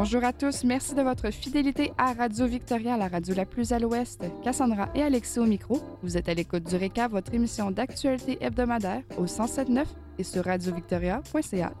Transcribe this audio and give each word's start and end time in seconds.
Bonjour 0.00 0.22
à 0.22 0.32
tous, 0.32 0.62
merci 0.62 0.94
de 0.94 1.02
votre 1.02 1.28
fidélité 1.32 1.90
à 1.98 2.12
Radio 2.12 2.46
Victoria, 2.46 2.96
la 2.96 3.08
radio 3.08 3.34
la 3.34 3.44
plus 3.44 3.72
à 3.72 3.80
l'ouest. 3.80 4.24
Cassandra 4.44 4.88
et 4.94 5.02
Alexis 5.02 5.40
au 5.40 5.44
micro. 5.44 5.82
Vous 6.04 6.16
êtes 6.16 6.28
à 6.28 6.34
l'écoute 6.34 6.62
du 6.62 6.76
RECA, 6.76 7.08
votre 7.08 7.34
émission 7.34 7.72
d'actualité 7.72 8.38
hebdomadaire 8.40 9.02
au 9.18 9.24
107.9 9.24 9.86
et 10.18 10.22
sur 10.22 10.44
radiovictoria.ca. 10.44 11.72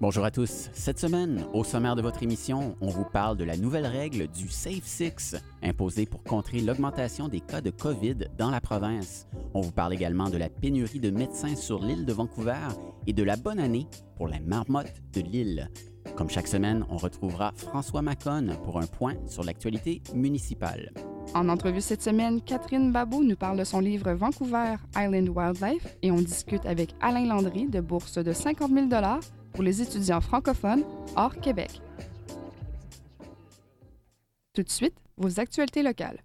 Bonjour 0.00 0.24
à 0.24 0.30
tous. 0.30 0.70
Cette 0.74 1.00
semaine, 1.00 1.44
au 1.52 1.64
sommaire 1.64 1.96
de 1.96 2.02
votre 2.02 2.22
émission, 2.22 2.76
on 2.80 2.90
vous 2.90 3.04
parle 3.04 3.36
de 3.36 3.42
la 3.42 3.56
nouvelle 3.56 3.86
règle 3.86 4.28
du 4.28 4.48
Safe 4.48 4.84
Six, 4.84 5.34
imposée 5.60 6.06
pour 6.06 6.22
contrer 6.22 6.60
l'augmentation 6.60 7.26
des 7.26 7.40
cas 7.40 7.60
de 7.60 7.70
COVID 7.70 8.28
dans 8.38 8.52
la 8.52 8.60
province. 8.60 9.26
On 9.54 9.60
vous 9.60 9.72
parle 9.72 9.92
également 9.92 10.30
de 10.30 10.36
la 10.36 10.48
pénurie 10.48 11.00
de 11.00 11.10
médecins 11.10 11.56
sur 11.56 11.82
l'île 11.82 12.06
de 12.06 12.12
Vancouver 12.12 12.68
et 13.08 13.12
de 13.12 13.24
la 13.24 13.34
bonne 13.34 13.58
année 13.58 13.88
pour 14.16 14.28
la 14.28 14.38
marmotte 14.38 14.92
de 15.12 15.20
l'île. 15.20 15.68
Comme 16.16 16.30
chaque 16.30 16.46
semaine, 16.46 16.84
on 16.90 16.96
retrouvera 16.96 17.52
François 17.56 18.02
Macon 18.02 18.56
pour 18.64 18.78
un 18.78 18.86
point 18.86 19.14
sur 19.26 19.42
l'actualité 19.42 20.02
municipale. 20.14 20.92
En 21.34 21.48
entrevue 21.48 21.80
cette 21.80 22.02
semaine, 22.02 22.40
Catherine 22.40 22.92
Babou 22.92 23.24
nous 23.24 23.36
parle 23.36 23.58
de 23.58 23.64
son 23.64 23.80
livre 23.80 24.12
Vancouver 24.12 24.76
Island 24.96 25.28
Wildlife 25.28 25.96
et 26.02 26.10
on 26.10 26.16
discute 26.16 26.66
avec 26.66 26.94
Alain 27.00 27.26
Landry 27.26 27.66
de 27.66 27.80
bourse 27.80 28.18
de 28.18 28.32
50 28.32 28.70
000 28.70 28.88
pour 29.52 29.64
les 29.64 29.82
étudiants 29.82 30.20
francophones 30.20 30.84
hors 31.16 31.34
Québec. 31.36 31.80
Tout 34.52 34.62
de 34.62 34.70
suite, 34.70 34.94
vos 35.16 35.40
actualités 35.40 35.82
locales. 35.82 36.20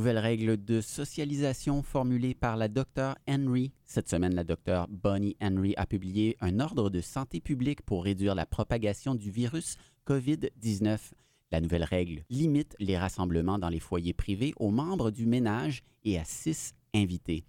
Nouvelle 0.00 0.18
règle 0.18 0.56
de 0.64 0.80
socialisation 0.80 1.82
formulée 1.82 2.32
par 2.32 2.56
la 2.56 2.68
docteure 2.68 3.16
Henry. 3.28 3.70
Cette 3.84 4.08
semaine, 4.08 4.34
la 4.34 4.44
docteure 4.44 4.88
Bonnie 4.88 5.36
Henry 5.42 5.74
a 5.76 5.84
publié 5.84 6.38
un 6.40 6.58
ordre 6.58 6.88
de 6.88 7.02
santé 7.02 7.38
publique 7.38 7.82
pour 7.82 8.04
réduire 8.04 8.34
la 8.34 8.46
propagation 8.46 9.14
du 9.14 9.30
virus 9.30 9.76
COVID-19. 10.06 10.98
La 11.52 11.60
nouvelle 11.60 11.84
règle 11.84 12.24
limite 12.30 12.76
les 12.78 12.96
rassemblements 12.96 13.58
dans 13.58 13.68
les 13.68 13.78
foyers 13.78 14.14
privés 14.14 14.54
aux 14.56 14.70
membres 14.70 15.10
du 15.10 15.26
ménage 15.26 15.82
et 16.02 16.18
à 16.18 16.24
six 16.24 16.72
invités. 16.94 17.44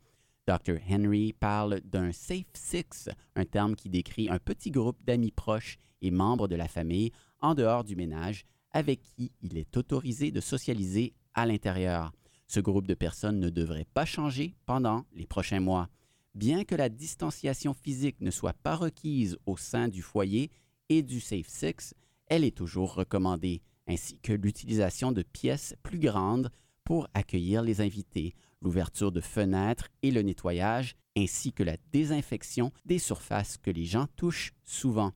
Dr. 0.45 0.75
Henry 0.89 1.31
parle 1.31 1.79
d'un 1.85 2.11
Safe 2.11 2.43
Six, 2.51 3.07
un 3.37 3.45
terme 3.45 3.77
qui 3.77 3.87
décrit 3.87 4.29
un 4.29 4.39
petit 4.39 4.71
groupe 4.71 5.01
d'amis 5.05 5.31
proches 5.31 5.77
et 6.01 6.11
membres 6.11 6.49
de 6.49 6.57
la 6.57 6.67
famille 6.67 7.13
en 7.39 7.55
dehors 7.55 7.85
du 7.85 7.95
ménage 7.95 8.43
avec 8.71 9.03
qui 9.03 9.31
il 9.41 9.57
est 9.57 9.77
autorisé 9.77 10.31
de 10.31 10.41
socialiser 10.41 11.13
à 11.33 11.45
l'intérieur. 11.45 12.11
Ce 12.53 12.59
groupe 12.59 12.85
de 12.85 12.95
personnes 12.95 13.39
ne 13.39 13.49
devrait 13.49 13.87
pas 13.93 14.03
changer 14.03 14.55
pendant 14.65 15.05
les 15.13 15.25
prochains 15.25 15.61
mois. 15.61 15.87
Bien 16.35 16.65
que 16.65 16.75
la 16.75 16.89
distanciation 16.89 17.73
physique 17.73 18.19
ne 18.19 18.29
soit 18.29 18.51
pas 18.61 18.75
requise 18.75 19.37
au 19.45 19.55
sein 19.55 19.87
du 19.87 20.01
foyer 20.01 20.51
et 20.89 21.01
du 21.01 21.21
Safe 21.21 21.47
Six, 21.47 21.93
elle 22.27 22.43
est 22.43 22.57
toujours 22.57 22.93
recommandée, 22.93 23.61
ainsi 23.87 24.17
que 24.17 24.33
l'utilisation 24.33 25.13
de 25.13 25.21
pièces 25.21 25.75
plus 25.81 25.99
grandes 25.99 26.51
pour 26.83 27.07
accueillir 27.13 27.61
les 27.61 27.79
invités, 27.79 28.35
l'ouverture 28.61 29.13
de 29.13 29.21
fenêtres 29.21 29.87
et 30.01 30.11
le 30.11 30.21
nettoyage, 30.21 30.97
ainsi 31.15 31.53
que 31.53 31.63
la 31.63 31.77
désinfection 31.93 32.73
des 32.83 32.99
surfaces 32.99 33.55
que 33.59 33.71
les 33.71 33.85
gens 33.85 34.07
touchent 34.17 34.51
souvent. 34.65 35.13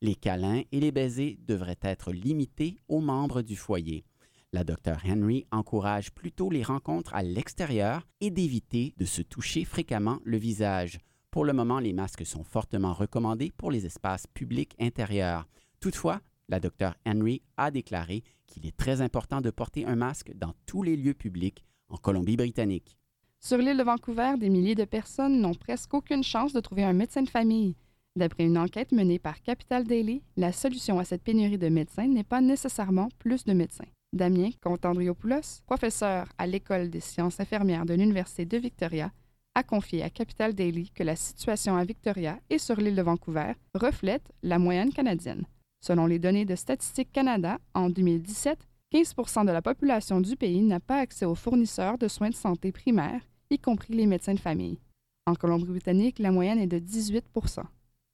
Les 0.00 0.14
câlins 0.14 0.62
et 0.72 0.80
les 0.80 0.90
baisers 0.90 1.38
devraient 1.46 1.76
être 1.82 2.12
limités 2.12 2.78
aux 2.88 3.02
membres 3.02 3.42
du 3.42 3.56
foyer. 3.56 4.06
La 4.54 4.64
docteure 4.64 5.02
Henry 5.06 5.46
encourage 5.52 6.10
plutôt 6.10 6.48
les 6.48 6.62
rencontres 6.62 7.14
à 7.14 7.22
l'extérieur 7.22 8.06
et 8.22 8.30
d'éviter 8.30 8.94
de 8.96 9.04
se 9.04 9.20
toucher 9.20 9.66
fréquemment 9.66 10.20
le 10.24 10.38
visage. 10.38 10.98
Pour 11.30 11.44
le 11.44 11.52
moment, 11.52 11.80
les 11.80 11.92
masques 11.92 12.24
sont 12.24 12.44
fortement 12.44 12.94
recommandés 12.94 13.52
pour 13.54 13.70
les 13.70 13.84
espaces 13.84 14.26
publics 14.26 14.74
intérieurs. 14.80 15.46
Toutefois, 15.80 16.22
la 16.48 16.60
docteure 16.60 16.94
Henry 17.06 17.42
a 17.58 17.70
déclaré 17.70 18.22
qu'il 18.46 18.64
est 18.64 18.74
très 18.74 19.02
important 19.02 19.42
de 19.42 19.50
porter 19.50 19.84
un 19.84 19.96
masque 19.96 20.32
dans 20.34 20.54
tous 20.64 20.82
les 20.82 20.96
lieux 20.96 21.12
publics 21.12 21.62
en 21.90 21.98
Colombie-Britannique. 21.98 22.96
Sur 23.40 23.58
l'île 23.58 23.76
de 23.76 23.82
Vancouver, 23.82 24.32
des 24.38 24.48
milliers 24.48 24.74
de 24.74 24.86
personnes 24.86 25.42
n'ont 25.42 25.54
presque 25.54 25.92
aucune 25.92 26.24
chance 26.24 26.54
de 26.54 26.60
trouver 26.60 26.84
un 26.84 26.94
médecin 26.94 27.20
de 27.20 27.28
famille. 27.28 27.76
D'après 28.16 28.44
une 28.44 28.56
enquête 28.56 28.92
menée 28.92 29.18
par 29.18 29.42
Capital 29.42 29.84
Daily, 29.84 30.22
la 30.38 30.52
solution 30.52 30.98
à 30.98 31.04
cette 31.04 31.22
pénurie 31.22 31.58
de 31.58 31.68
médecins 31.68 32.08
n'est 32.08 32.24
pas 32.24 32.40
nécessairement 32.40 33.10
plus 33.18 33.44
de 33.44 33.52
médecins. 33.52 33.84
Damien 34.12 34.50
Contandriopoulos, 34.62 35.62
professeur 35.66 36.28
à 36.38 36.46
l'École 36.46 36.88
des 36.88 37.00
sciences 37.00 37.40
infirmières 37.40 37.84
de 37.84 37.94
l'Université 37.94 38.46
de 38.46 38.56
Victoria, 38.56 39.12
a 39.54 39.62
confié 39.62 40.02
à 40.02 40.08
Capital 40.08 40.54
Daily 40.54 40.90
que 40.90 41.02
la 41.02 41.16
situation 41.16 41.76
à 41.76 41.84
Victoria 41.84 42.38
et 42.48 42.58
sur 42.58 42.76
l'île 42.76 42.96
de 42.96 43.02
Vancouver 43.02 43.52
reflète 43.74 44.32
la 44.42 44.58
moyenne 44.58 44.92
canadienne. 44.92 45.44
Selon 45.80 46.06
les 46.06 46.18
données 46.18 46.46
de 46.46 46.54
Statistique 46.54 47.12
Canada, 47.12 47.58
en 47.74 47.90
2017, 47.90 48.58
15% 48.94 49.44
de 49.44 49.52
la 49.52 49.60
population 49.60 50.20
du 50.20 50.36
pays 50.36 50.62
n'a 50.62 50.80
pas 50.80 51.00
accès 51.00 51.26
aux 51.26 51.34
fournisseurs 51.34 51.98
de 51.98 52.08
soins 52.08 52.30
de 52.30 52.34
santé 52.34 52.72
primaires, 52.72 53.20
y 53.50 53.58
compris 53.58 53.94
les 53.94 54.06
médecins 54.06 54.34
de 54.34 54.40
famille. 54.40 54.78
En 55.26 55.34
Colombie-Britannique, 55.34 56.18
la 56.18 56.32
moyenne 56.32 56.58
est 56.58 56.66
de 56.66 56.78
18% 56.78 57.62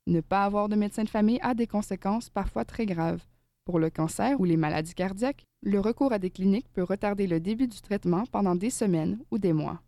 Ne 0.08 0.20
pas 0.20 0.44
avoir 0.44 0.68
de 0.68 0.74
médecin 0.74 1.04
de 1.04 1.08
famille 1.08 1.38
a 1.42 1.54
des 1.54 1.68
conséquences 1.68 2.30
parfois 2.30 2.64
très 2.64 2.86
graves. 2.86 3.24
Pour 3.64 3.78
le 3.78 3.88
cancer 3.88 4.38
ou 4.40 4.44
les 4.44 4.56
maladies 4.56 4.94
cardiaques, 4.94 5.44
le 5.64 5.80
recours 5.80 6.12
à 6.12 6.18
des 6.18 6.30
cliniques 6.30 6.68
peut 6.74 6.82
retarder 6.82 7.26
le 7.26 7.40
début 7.40 7.66
du 7.66 7.80
traitement 7.80 8.24
pendant 8.26 8.54
des 8.54 8.68
semaines 8.68 9.18
ou 9.30 9.38
des 9.38 9.54
mois. 9.54 9.80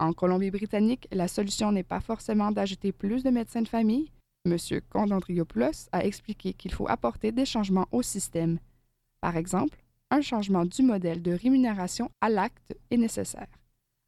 En 0.00 0.12
Colombie-Britannique, 0.12 1.06
la 1.12 1.28
solution 1.28 1.70
n'est 1.70 1.84
pas 1.84 2.00
forcément 2.00 2.50
d'ajouter 2.50 2.90
plus 2.90 3.22
de 3.22 3.30
médecins 3.30 3.62
de 3.62 3.68
famille. 3.68 4.10
M. 4.44 4.56
Condandriopoulos 4.90 5.88
a 5.92 6.04
expliqué 6.04 6.52
qu'il 6.52 6.72
faut 6.72 6.88
apporter 6.88 7.30
des 7.30 7.44
changements 7.44 7.86
au 7.92 8.02
système. 8.02 8.58
Par 9.20 9.36
exemple, 9.36 9.78
un 10.10 10.20
changement 10.20 10.64
du 10.64 10.82
modèle 10.82 11.22
de 11.22 11.32
rémunération 11.32 12.10
à 12.20 12.28
l'acte 12.28 12.76
est 12.90 12.96
nécessaire. 12.96 13.46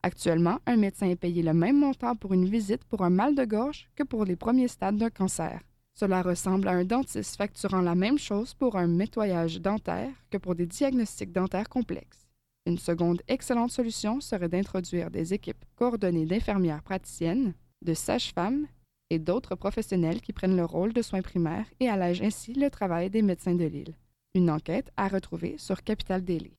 Actuellement, 0.03 0.59
un 0.67 0.77
médecin 0.77 1.07
est 1.07 1.17
payé 1.17 1.43
le 1.43 1.55
même 1.55 1.79
montant 1.79 2.17
pour 2.17 2.35
une 2.35 2.49
visite 2.49 2.85
pour 2.85 3.03
un 3.03 3.11
mal 3.11 3.37
de 3.37 3.45
gorge 3.45 3.89
que 3.95 4.03
pour 4.03 4.25
les 4.25 4.37
premiers 4.37 4.69
stades 4.69 4.99
d'un 4.99 5.11
cancer. 5.11 5.61
Cela 5.99 6.21
ressemble 6.21 6.69
à 6.69 6.73
un 6.73 6.85
dentiste 6.85 7.37
facturant 7.37 7.81
la 7.81 7.95
même 7.95 8.19
chose 8.19 8.53
pour 8.53 8.77
un 8.77 8.87
nettoyage 8.87 9.61
dentaire 9.63 10.13
que 10.31 10.37
pour 10.37 10.55
des 10.55 10.67
diagnostics 10.67 11.33
dentaires 11.33 11.71
complexes. 11.71 12.29
Une 12.67 12.77
seconde 12.77 13.23
excellente 13.29 13.71
solution 13.71 14.21
serait 14.21 14.51
d'introduire 14.51 15.11
des 15.11 15.33
équipes 15.33 15.65
coordonnées 15.75 16.27
d'infirmières 16.27 16.83
praticiennes, 16.83 17.55
de 17.83 17.95
sages-femmes 17.95 18.67
et 19.09 19.19
d'autres 19.19 19.55
professionnels 19.55 20.21
qui 20.21 20.35
prennent 20.35 20.57
le 20.57 20.65
rôle 20.67 20.93
de 20.93 21.01
soins 21.01 21.23
primaires 21.23 21.67
et 21.81 21.89
allègent 21.89 22.23
ainsi 22.23 22.53
le 22.53 22.69
travail 22.69 23.09
des 23.09 23.23
médecins 23.23 23.55
de 23.55 23.65
l'île. 23.65 23.95
Une 24.35 24.51
enquête 24.51 24.93
à 24.99 25.09
retrouver 25.09 25.57
sur 25.57 25.83
Capital 25.83 26.23
Daily. 26.23 26.53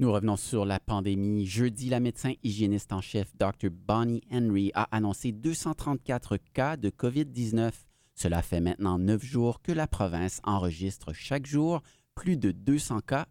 Nous 0.00 0.10
revenons 0.10 0.38
sur 0.38 0.64
la 0.64 0.80
pandémie. 0.80 1.44
Jeudi, 1.44 1.90
la 1.90 2.00
médecin 2.00 2.32
hygiéniste 2.42 2.90
en 2.94 3.02
chef 3.02 3.36
Dr. 3.36 3.68
Bonnie 3.70 4.22
Henry 4.32 4.72
a 4.72 4.84
annoncé 4.96 5.30
234 5.30 6.38
cas 6.54 6.78
de 6.78 6.88
COVID-19. 6.88 7.70
Cela 8.14 8.40
fait 8.40 8.62
maintenant 8.62 8.98
neuf 8.98 9.22
jours 9.22 9.60
que 9.60 9.72
la 9.72 9.86
province 9.86 10.40
enregistre 10.42 11.12
chaque 11.12 11.44
jour 11.44 11.82
plus 12.14 12.38
de 12.38 12.50
200 12.50 13.00
cas. 13.00 13.26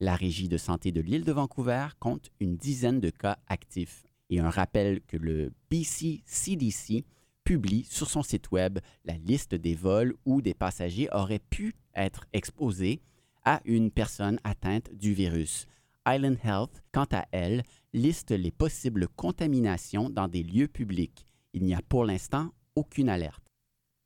La 0.00 0.16
Régie 0.16 0.48
de 0.48 0.56
santé 0.56 0.90
de 0.90 1.00
l'île 1.00 1.24
de 1.24 1.30
Vancouver 1.30 1.86
compte 2.00 2.32
une 2.40 2.56
dizaine 2.56 2.98
de 2.98 3.10
cas 3.10 3.38
actifs. 3.46 4.04
Et 4.28 4.40
un 4.40 4.50
rappel 4.50 5.02
que 5.02 5.16
le 5.16 5.52
BC 5.70 6.22
CDC 6.26 7.04
publie 7.44 7.86
sur 7.88 8.10
son 8.10 8.24
site 8.24 8.50
web 8.50 8.80
la 9.04 9.16
liste 9.18 9.54
des 9.54 9.76
vols 9.76 10.14
où 10.24 10.42
des 10.42 10.54
passagers 10.54 11.08
auraient 11.12 11.38
pu 11.38 11.76
être 11.94 12.24
exposés 12.32 13.02
à 13.44 13.60
une 13.64 13.92
personne 13.92 14.40
atteinte 14.42 14.92
du 14.92 15.14
virus. 15.14 15.68
Island 16.08 16.38
Health, 16.42 16.82
quant 16.92 17.06
à 17.12 17.26
elle, 17.32 17.62
liste 17.92 18.30
les 18.30 18.50
possibles 18.50 19.08
contaminations 19.08 20.08
dans 20.08 20.28
des 20.28 20.42
lieux 20.42 20.68
publics. 20.68 21.26
Il 21.52 21.64
n'y 21.64 21.74
a 21.74 21.82
pour 21.86 22.04
l'instant 22.04 22.50
aucune 22.74 23.08
alerte. 23.08 23.44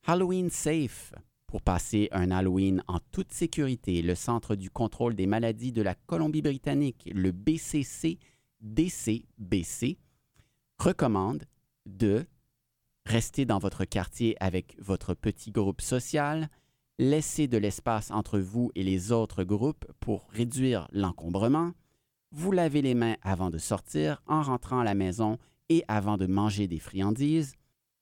Halloween 0.07 0.51
Safe. 0.51 1.15
Pour 1.47 1.63
passer 1.63 2.09
un 2.13 2.31
Halloween 2.31 2.83
en 2.89 2.99
toute 3.13 3.31
sécurité, 3.31 4.01
le 4.01 4.15
Centre 4.15 4.57
du 4.57 4.71
contrôle 4.71 5.15
des 5.15 5.27
maladies 5.27 5.71
de 5.71 5.83
la 5.83 5.95
Colombie-Britannique, 5.95 7.11
le 7.15 7.31
BCC 7.31 8.19
DCBC, 8.63 9.99
recommande 10.79 11.45
de 11.87 12.25
rester 13.05 13.45
dans 13.45 13.59
votre 13.59 13.85
quartier 13.85 14.37
avec 14.41 14.77
votre 14.81 15.15
petit 15.15 15.51
groupe 15.51 15.81
social, 15.81 16.49
laisser 16.99 17.49
de 17.49 17.59
l'espace 17.59 18.11
entre 18.11 18.39
vous 18.39 18.71
et 18.75 18.83
les 18.83 19.13
autres 19.13 19.45
groupes 19.45 19.85
pour 20.01 20.29
réduire 20.31 20.89
l'encombrement, 20.93 21.73
vous 22.33 22.51
lavez 22.51 22.81
les 22.81 22.95
mains 22.95 23.17
avant 23.23 23.51
de 23.51 23.59
sortir, 23.59 24.23
en 24.27 24.43
rentrant 24.43 24.81
à 24.81 24.85
la 24.85 24.95
maison 24.95 25.39
et 25.69 25.85
avant 25.87 26.17
de 26.17 26.27
manger 26.27 26.67
des 26.67 26.79
friandises. 26.79 27.55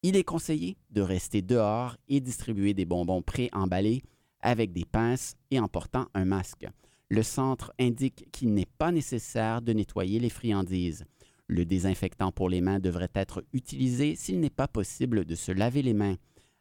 Il 0.03 0.17
est 0.17 0.25
conseillé 0.25 0.77
de 0.91 1.03
rester 1.03 1.43
dehors 1.43 1.97
et 2.09 2.21
distribuer 2.21 2.73
des 2.73 2.87
bonbons 2.87 3.23
pré-emballés 3.23 4.03
avec 4.41 4.73
des 4.73 4.85
pinces 4.85 5.35
et 5.50 5.61
en 5.61 5.69
portant 5.69 6.06
un 6.15 6.25
masque. 6.25 6.67
Le 7.09 7.23
centre 7.23 7.73
indique 7.79 8.31
qu'il 8.31 8.55
n'est 8.55 8.69
pas 8.79 8.93
nécessaire 8.93 9.62
de 9.62 9.73
nettoyer 9.73 10.21
les 10.21 10.31
friandises. 10.31 11.05
Le 11.49 11.65
désinfectant 11.65 12.31
pour 12.31 12.49
les 12.49 12.61
mains 12.61 12.79
devrait 12.79 13.11
être 13.15 13.44
utilisé 13.53 14.15
s'il 14.15 14.38
n'est 14.38 14.49
pas 14.49 14.69
possible 14.69 15.25
de 15.25 15.35
se 15.35 15.50
laver 15.50 15.83
les 15.83 15.94
mains. 15.94 16.17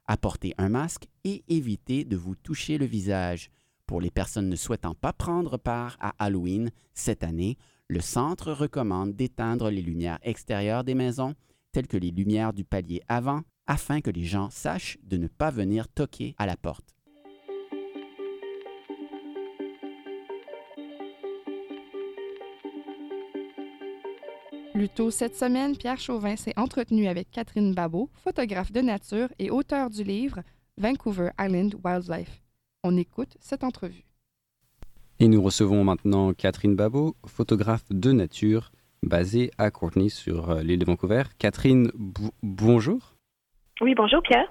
Apportez 0.08 0.56
un 0.58 0.70
masque 0.70 1.08
et 1.24 1.44
évitez 1.48 2.04
de 2.04 2.18
vous 2.18 2.36
toucher 2.36 2.80
le 2.80 2.86
visage. 2.86 3.52
Pour 3.90 4.02
les 4.02 4.12
personnes 4.12 4.50
ne 4.50 4.56
souhaitant 4.56 4.94
pas 4.94 5.14
prendre 5.14 5.58
part 5.58 5.98
à 6.00 6.14
Halloween 6.20 6.70
cette 6.94 7.24
année, 7.24 7.58
le 7.88 8.02
centre 8.02 8.52
recommande 8.52 9.16
d'éteindre 9.16 9.72
les 9.72 9.82
lumières 9.82 10.20
extérieures 10.22 10.84
des 10.84 10.94
maisons 10.94 11.34
telles 11.72 11.88
que 11.88 11.98
les 11.98 12.12
lumières 12.12 12.54
du 12.54 12.64
palier 12.64 13.02
avant, 13.08 13.42
afin 13.66 14.00
que 14.00 14.12
les 14.12 14.26
gens 14.26 14.52
sachent 14.52 15.00
de 15.02 15.18
ne 15.18 15.26
pas 15.26 15.50
venir 15.50 15.88
toquer 15.88 16.36
à 16.38 16.46
la 16.46 16.56
porte. 16.56 16.96
Plus 24.72 24.90
tôt 24.90 25.10
cette 25.10 25.36
semaine, 25.36 25.76
Pierre 25.76 26.00
Chauvin 26.00 26.36
s'est 26.36 26.54
entretenu 26.58 27.08
avec 27.08 27.32
Catherine 27.32 27.74
Babot, 27.74 28.12
photographe 28.24 28.72
de 28.72 28.82
nature 28.82 29.30
et 29.40 29.50
auteur 29.50 29.90
du 29.90 30.04
livre 30.04 30.42
Vancouver 30.78 31.32
Island 31.40 31.74
Wildlife. 31.84 32.44
On 32.86 32.96
écoute 32.96 33.36
cette 33.42 33.66
entrevue. 33.66 34.06
Et 35.20 35.28
nous 35.28 35.42
recevons 35.42 35.84
maintenant 35.84 36.34
Catherine 36.34 36.78
Babot, 36.78 37.18
photographe 37.26 37.84
de 37.92 38.14
nature 38.14 38.72
basée 39.04 39.52
à 39.58 39.70
Courtney 39.70 40.10
sur 40.10 40.50
euh, 40.50 40.62
l'île 40.62 40.80
de 40.80 40.86
Vancouver. 40.86 41.24
Catherine, 41.40 41.92
bonjour. 42.42 43.16
Oui, 43.82 43.96
bonjour 43.96 44.22
Pierre. 44.24 44.48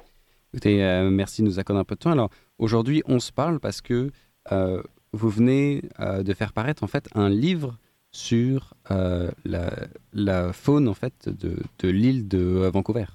Écoutez, 0.53 0.85
euh, 0.85 1.09
merci 1.09 1.41
de 1.41 1.47
nous 1.47 1.59
accorder 1.59 1.81
un 1.81 1.85
peu 1.85 1.95
de 1.95 2.01
temps. 2.01 2.11
Alors 2.11 2.29
aujourd'hui, 2.59 3.03
on 3.07 3.19
se 3.19 3.33
parle 3.33 3.61
parce 3.61 3.81
que 3.81 4.11
euh, 4.53 4.83
vous 5.15 5.31
venez 5.31 5.83
de 5.99 6.35
faire 6.35 6.53
paraître 6.53 6.83
en 6.83 6.87
fait 6.87 7.09
un 7.15 7.31
livre 7.31 7.79
sur 8.13 8.75
la, 8.91 9.71
la, 10.13 10.53
faune 10.53 10.87
en 10.87 10.95
fait 10.95 11.31
de, 11.31 11.57
de 11.79 11.89
l'île 11.89 12.29
de 12.29 12.69
Vancouver. 12.71 13.07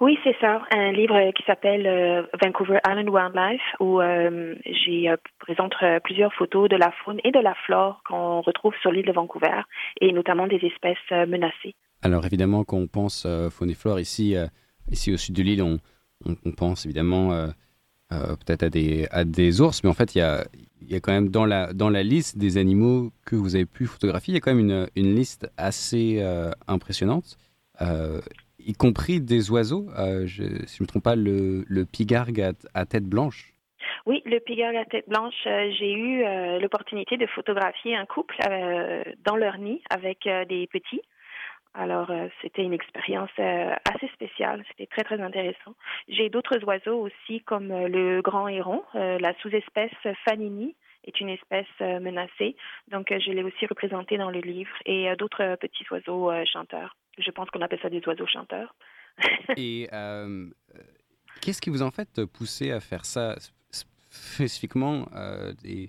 Oui, 0.00 0.18
c'est 0.24 0.34
ça. 0.40 0.62
Un 0.70 0.92
livre 0.92 1.30
qui 1.32 1.42
s'appelle 1.42 1.86
euh, 1.86 2.22
Vancouver 2.42 2.78
Island 2.88 3.10
Wildlife, 3.10 3.60
où 3.80 4.00
euh, 4.00 4.54
j'y 4.64 5.06
euh, 5.10 5.16
présente 5.38 5.74
plusieurs 6.04 6.32
photos 6.32 6.70
de 6.70 6.76
la 6.76 6.90
faune 7.04 7.20
et 7.22 7.30
de 7.30 7.38
la 7.38 7.54
flore 7.66 8.02
qu'on 8.08 8.40
retrouve 8.40 8.72
sur 8.80 8.92
l'île 8.92 9.04
de 9.04 9.12
Vancouver, 9.12 9.60
et 10.00 10.12
notamment 10.12 10.46
des 10.46 10.56
espèces 10.56 11.28
menacées. 11.28 11.74
Alors 12.00 12.24
évidemment, 12.24 12.64
quand 12.64 12.78
on 12.78 12.86
pense 12.86 13.26
faune 13.50 13.68
et 13.68 13.74
flore 13.74 14.00
ici, 14.00 14.34
ici 14.90 15.12
au 15.12 15.18
sud 15.18 15.34
de 15.34 15.42
l'île, 15.42 15.62
on, 15.62 15.78
pense 16.56 16.86
évidemment 16.86 17.48
peut-être 18.08 18.62
à 18.62 19.24
des, 19.24 19.60
ours, 19.60 19.84
mais 19.84 19.90
en 19.90 19.94
fait, 19.94 20.14
il 20.14 20.18
y 20.18 20.22
a, 20.22 20.44
y 20.80 20.94
a 20.94 21.00
quand 21.00 21.12
même 21.12 21.28
dans 21.28 21.44
la, 21.44 21.74
dans 21.74 21.90
la 21.90 22.02
liste 22.02 22.38
des 22.38 22.56
animaux 22.56 23.10
que 23.26 23.36
vous 23.36 23.54
avez 23.54 23.66
pu 23.66 23.84
photographier, 23.84 24.32
il 24.32 24.36
y 24.36 24.38
a 24.38 24.40
quand 24.40 24.54
même 24.54 24.66
une, 24.66 24.86
une 24.96 25.14
liste 25.14 25.50
assez 25.58 26.24
impressionnante 26.66 27.36
y 28.66 28.72
compris 28.72 29.20
des 29.20 29.50
oiseaux. 29.50 29.86
Euh, 29.98 30.26
si 30.26 30.36
je 30.36 30.42
ne 30.42 30.82
me 30.82 30.86
trompe 30.86 31.04
pas, 31.04 31.16
le, 31.16 31.64
le 31.68 31.84
pigargue 31.84 32.40
à, 32.74 32.86
tête 32.86 33.04
blanche. 33.04 33.52
Oui, 34.06 34.22
le 34.24 34.38
pigargue 34.40 34.76
à 34.76 34.84
tête 34.84 35.08
blanche, 35.08 35.46
euh, 35.46 35.70
j'ai 35.78 35.92
eu 35.92 36.24
euh, 36.24 36.58
l'opportunité 36.58 37.16
de 37.16 37.26
photographier 37.26 37.96
un 37.96 38.06
couple 38.06 38.36
dans 39.24 39.36
leur 39.36 39.58
nid 39.58 39.82
avec 39.90 40.28
des 40.48 40.66
petits. 40.66 41.02
Alors, 41.72 42.10
c'était 42.42 42.62
une 42.62 42.72
expérience 42.72 43.30
assez 43.38 44.08
spéciale. 44.08 44.64
C'était 44.68 44.88
très, 44.88 45.04
très 45.04 45.20
intéressant. 45.20 45.76
J'ai 46.08 46.28
d'autres 46.28 46.64
oiseaux 46.64 46.98
aussi, 47.00 47.42
comme 47.42 47.68
le 47.68 48.20
grand 48.22 48.48
héron, 48.48 48.82
la 48.94 49.32
sous-espèce 49.40 49.92
Fanini 50.24 50.74
est 51.04 51.20
une 51.20 51.30
espèce 51.30 51.66
menacée. 51.80 52.56
Donc, 52.88 53.08
je 53.10 53.30
l'ai 53.32 53.42
aussi 53.42 53.66
représenté 53.66 54.18
dans 54.18 54.30
le 54.30 54.40
livre 54.40 54.74
et 54.86 55.14
d'autres 55.16 55.56
petits 55.56 55.84
oiseaux 55.90 56.30
chanteurs. 56.44 56.96
Je 57.18 57.30
pense 57.30 57.50
qu'on 57.50 57.60
appelle 57.60 57.80
ça 57.82 57.90
des 57.90 58.02
oiseaux 58.06 58.26
chanteurs. 58.26 58.74
Et 59.56 59.88
euh, 59.92 60.46
qu'est-ce 61.40 61.60
qui 61.60 61.70
vous 61.70 61.82
en 61.82 61.90
fait 61.90 62.24
pousser 62.26 62.72
à 62.72 62.80
faire 62.80 63.04
ça 63.04 63.36
spécifiquement 63.70 65.06
euh, 65.14 65.52
euh, 65.64 65.86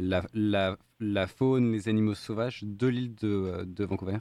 la, 0.00 0.22
la, 0.34 0.76
la, 1.00 1.26
faune, 1.26 1.72
les 1.72 1.88
animaux 1.88 2.14
sauvages 2.14 2.60
de 2.62 2.86
l'île 2.86 3.14
de, 3.14 3.64
de 3.64 3.84
Vancouver? 3.84 4.18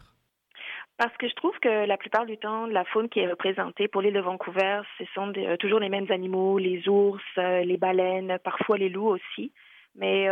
Parce 0.97 1.15
que 1.17 1.27
je 1.27 1.33
trouve 1.33 1.57
que 1.59 1.85
la 1.85 1.97
plupart 1.97 2.25
du 2.25 2.37
temps, 2.37 2.67
la 2.67 2.85
faune 2.85 3.09
qui 3.09 3.19
est 3.19 3.29
représentée 3.29 3.87
pour 3.87 4.01
l'île 4.01 4.13
de 4.13 4.19
Vancouver, 4.19 4.81
ce 4.99 5.05
sont 5.15 5.33
toujours 5.59 5.79
les 5.79 5.89
mêmes 5.89 6.11
animaux, 6.11 6.59
les 6.59 6.87
ours, 6.87 7.23
les 7.35 7.77
baleines, 7.77 8.37
parfois 8.43 8.77
les 8.77 8.89
loups 8.89 9.09
aussi. 9.09 9.51
Mais 9.95 10.27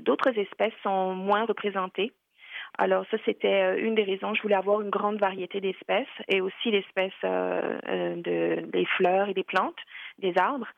d'autres 0.00 0.36
espèces 0.38 0.74
sont 0.82 1.14
moins 1.14 1.44
représentées. 1.46 2.12
Alors 2.78 3.04
ça, 3.10 3.18
c'était 3.24 3.62
euh, 3.62 3.78
une 3.78 3.94
des 3.94 4.04
raisons. 4.04 4.34
Je 4.34 4.42
voulais 4.42 4.54
avoir 4.54 4.80
une 4.80 4.90
grande 4.90 5.18
variété 5.18 5.60
d'espèces 5.60 6.06
et 6.28 6.40
aussi 6.40 6.70
l'espèce 6.70 7.12
euh, 7.24 7.78
euh, 7.88 8.16
de, 8.16 8.66
des 8.70 8.86
fleurs 8.96 9.28
et 9.28 9.34
des 9.34 9.44
plantes, 9.44 9.78
des 10.18 10.32
arbres. 10.38 10.68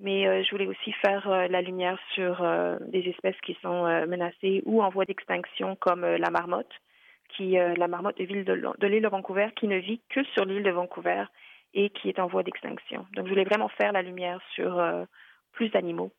Mais 0.00 0.42
je 0.42 0.50
voulais 0.50 0.66
aussi 0.66 0.90
faire 0.90 1.28
la 1.48 1.62
lumière 1.62 1.96
sur 2.14 2.44
des 2.80 3.08
espèces 3.10 3.40
qui 3.42 3.56
sont 3.62 3.84
menacées 4.08 4.60
ou 4.66 4.82
en 4.82 4.88
voie 4.88 5.04
d'extinction, 5.04 5.76
comme 5.76 6.04
la 6.04 6.30
marmotte, 6.30 6.72
qui 7.28 7.52
la 7.52 7.86
marmotte 7.86 8.18
de 8.18 8.24
l'île 8.24 8.44
de, 8.44 8.56
de 8.56 8.98
de 8.98 9.08
Vancouver, 9.08 9.50
qui 9.54 9.68
ne 9.68 9.76
vit 9.76 10.00
que 10.08 10.24
sur 10.24 10.46
l'île 10.46 10.64
de 10.64 10.70
Vancouver 10.72 11.26
et 11.74 11.90
qui 11.90 12.08
est 12.08 12.18
en 12.18 12.26
voie 12.26 12.42
d'extinction. 12.42 13.06
Donc 13.14 13.26
je 13.26 13.30
voulais 13.30 13.44
vraiment 13.44 13.68
faire 13.68 13.92
la 13.92 14.02
lumière 14.02 14.40
sur 14.56 14.82
plus 15.52 15.68
d'animaux. 15.68 16.10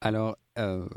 Alors, 0.00 0.38
euh, 0.58 0.88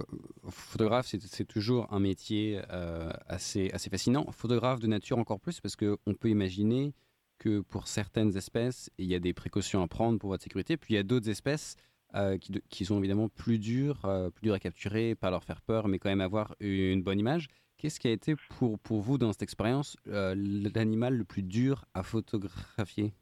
photographe, 0.50 1.08
c'est 1.08 1.46
toujours 1.46 1.92
un 1.92 2.00
métier 2.00 2.62
euh, 2.72 3.12
assez, 3.28 3.72
assez 3.72 3.90
fascinant. 3.90 4.32
Photographe 4.32 4.80
de 4.80 4.88
nature 4.88 5.18
encore 5.18 5.40
plus, 5.40 5.60
parce 5.60 5.76
qu'on 5.76 6.14
peut 6.20 6.30
imaginer 6.30 6.94
que 7.40 7.62
pour 7.62 7.88
certaines 7.88 8.38
espèces, 8.38 8.92
il 9.00 9.08
y 9.08 9.16
a 9.16 9.20
des 9.20 9.34
précautions 9.34 9.82
à 9.82 9.88
prendre 9.88 10.20
pour 10.20 10.30
votre 10.30 10.44
sécurité. 10.44 10.78
Puis 10.78 10.94
il 10.94 10.98
y 10.98 11.00
a 11.00 11.04
d'autres 11.04 11.30
espèces 11.30 11.76
euh, 12.14 12.38
qui, 12.38 12.54
qui, 12.70 12.86
sont 12.86 13.00
évidemment 13.00 13.30
plus 13.30 13.58
dures, 13.58 14.02
plus 14.36 14.44
dures 14.44 14.54
à 14.54 14.60
capturer, 14.60 15.16
pas 15.16 15.32
leur 15.32 15.44
faire 15.44 15.62
peur, 15.62 15.88
mais 15.88 15.98
quand 15.98 16.10
même 16.10 16.22
avoir 16.22 16.56
une 16.60 17.02
bonne 17.02 17.20
image. 17.20 17.48
Qu'est-ce 17.78 18.00
qui 18.00 18.08
a 18.08 18.12
été 18.12 18.36
pour, 18.36 18.78
pour 18.78 19.02
vous 19.02 19.18
dans 19.18 19.32
cette 19.32 19.42
expérience 19.42 19.98
l'animal 20.06 21.16
le 21.16 21.26
plus 21.26 21.42
dur 21.42 21.86
à 21.96 22.04
photographier? 22.04 23.16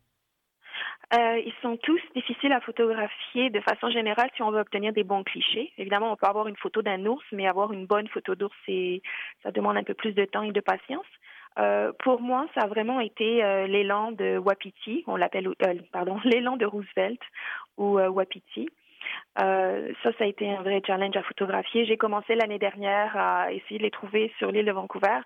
Euh, 1.14 1.40
ils 1.44 1.54
sont 1.64 1.76
tous 1.78 2.00
difficiles 2.16 2.52
à 2.52 2.62
photographier 2.62 3.50
de 3.50 3.60
façon 3.62 3.90
générale 3.90 4.30
si 4.36 4.44
on 4.44 4.52
veut 4.52 4.60
obtenir 4.60 4.94
des 4.94 5.04
bons 5.04 5.24
clichés. 5.24 5.72
Évidemment, 5.78 6.12
on 6.12 6.16
peut 6.16 6.28
avoir 6.28 6.48
une 6.48 6.56
photo 6.56 6.84
d'un 6.84 7.04
ours, 7.06 7.26
mais 7.32 7.48
avoir 7.48 7.74
une 7.74 7.88
bonne 7.88 8.08
photo 8.10 8.36
d'ours, 8.36 8.56
ça 9.44 9.52
demande 9.52 9.78
un 9.78 9.84
peu 9.84 9.96
plus 9.96 10.14
de 10.14 10.26
temps 10.26 10.44
et 10.44 10.52
de 10.52 10.60
patience. 10.60 11.06
Euh, 11.58 11.92
pour 12.04 12.22
moi, 12.22 12.48
ça 12.54 12.62
a 12.62 12.68
vraiment 12.68 13.00
été 13.00 13.44
euh, 13.44 13.66
l'élan 13.66 14.12
de 14.12 14.38
Wapiti, 14.38 15.04
on 15.08 15.16
l'appelle, 15.16 15.48
euh, 15.48 15.76
pardon, 15.92 16.20
l'élan 16.26 16.58
de 16.58 16.66
Roosevelt 16.66 17.20
ou 17.78 17.98
euh, 17.98 18.08
Wapiti. 18.08 18.70
Euh, 19.42 19.92
ça, 20.04 20.12
ça 20.18 20.24
a 20.24 20.28
été 20.28 20.50
un 20.50 20.62
vrai 20.62 20.82
challenge 20.86 21.16
à 21.16 21.24
photographier. 21.24 21.86
J'ai 21.86 21.98
commencé 21.98 22.36
l'année 22.36 22.60
dernière 22.60 23.16
à 23.16 23.52
essayer 23.52 23.78
de 23.78 23.84
les 23.84 23.92
trouver 23.92 24.32
sur 24.38 24.52
l'île 24.52 24.66
de 24.66 24.72
Vancouver. 24.72 25.20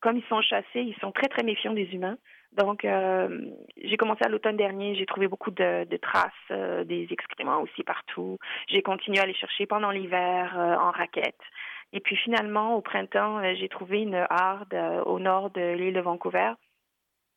Comme 0.00 0.16
ils 0.16 0.24
sont 0.24 0.40
chassés, 0.40 0.80
ils 0.80 0.96
sont 1.00 1.12
très 1.12 1.28
très 1.28 1.42
méfiants 1.42 1.74
des 1.74 1.92
humains. 1.92 2.16
Donc, 2.52 2.84
euh, 2.84 3.28
j'ai 3.76 3.96
commencé 3.96 4.24
à 4.24 4.28
l'automne 4.28 4.56
dernier, 4.56 4.96
j'ai 4.96 5.06
trouvé 5.06 5.28
beaucoup 5.28 5.52
de, 5.52 5.96
traces, 6.02 6.32
euh, 6.50 6.84
des 6.84 7.06
excréments 7.10 7.60
aussi 7.60 7.84
partout. 7.84 8.38
J'ai 8.68 8.82
continué 8.82 9.20
à 9.20 9.26
les 9.26 9.34
chercher 9.34 9.66
pendant 9.66 9.90
l'hiver 9.90 10.58
euh, 10.58 10.74
en 10.76 10.90
raquette. 10.90 11.40
Et 11.92 12.00
puis 12.00 12.16
finalement, 12.16 12.74
au 12.74 12.80
printemps, 12.80 13.40
j'ai 13.54 13.68
trouvé 13.68 14.02
une 14.02 14.26
harde 14.30 14.76
au 15.06 15.18
nord 15.18 15.50
de 15.50 15.74
l'île 15.74 15.94
de 15.94 16.00
Vancouver. 16.00 16.52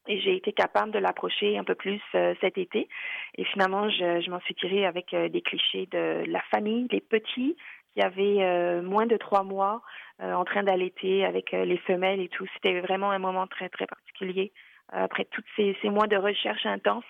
Et 0.07 0.19
j'ai 0.19 0.35
été 0.35 0.51
capable 0.51 0.91
de 0.91 0.99
l'approcher 0.99 1.57
un 1.57 1.63
peu 1.63 1.75
plus 1.75 2.01
cet 2.41 2.57
été. 2.57 2.89
Et 3.35 3.45
finalement, 3.45 3.89
je, 3.89 4.21
je 4.21 4.29
m'en 4.29 4.39
suis 4.41 4.55
tirée 4.55 4.85
avec 4.85 5.15
des 5.15 5.41
clichés 5.41 5.87
de 5.91 6.23
la 6.27 6.41
famille, 6.51 6.87
les 6.91 7.01
petits 7.01 7.55
qui 7.93 8.01
avaient 8.01 8.81
moins 8.81 9.05
de 9.05 9.15
trois 9.17 9.43
mois 9.43 9.81
en 10.19 10.43
train 10.43 10.63
d'allaiter 10.63 11.23
avec 11.23 11.51
les 11.51 11.77
femelles 11.77 12.19
et 12.19 12.27
tout. 12.27 12.45
C'était 12.55 12.81
vraiment 12.81 13.11
un 13.11 13.19
moment 13.19 13.47
très, 13.47 13.69
très 13.69 13.85
particulier 13.85 14.51
après 14.93 15.25
tous 15.25 15.43
ces, 15.55 15.75
mois 15.89 16.07
de 16.07 16.17
recherche 16.17 16.65
intense. 16.65 17.05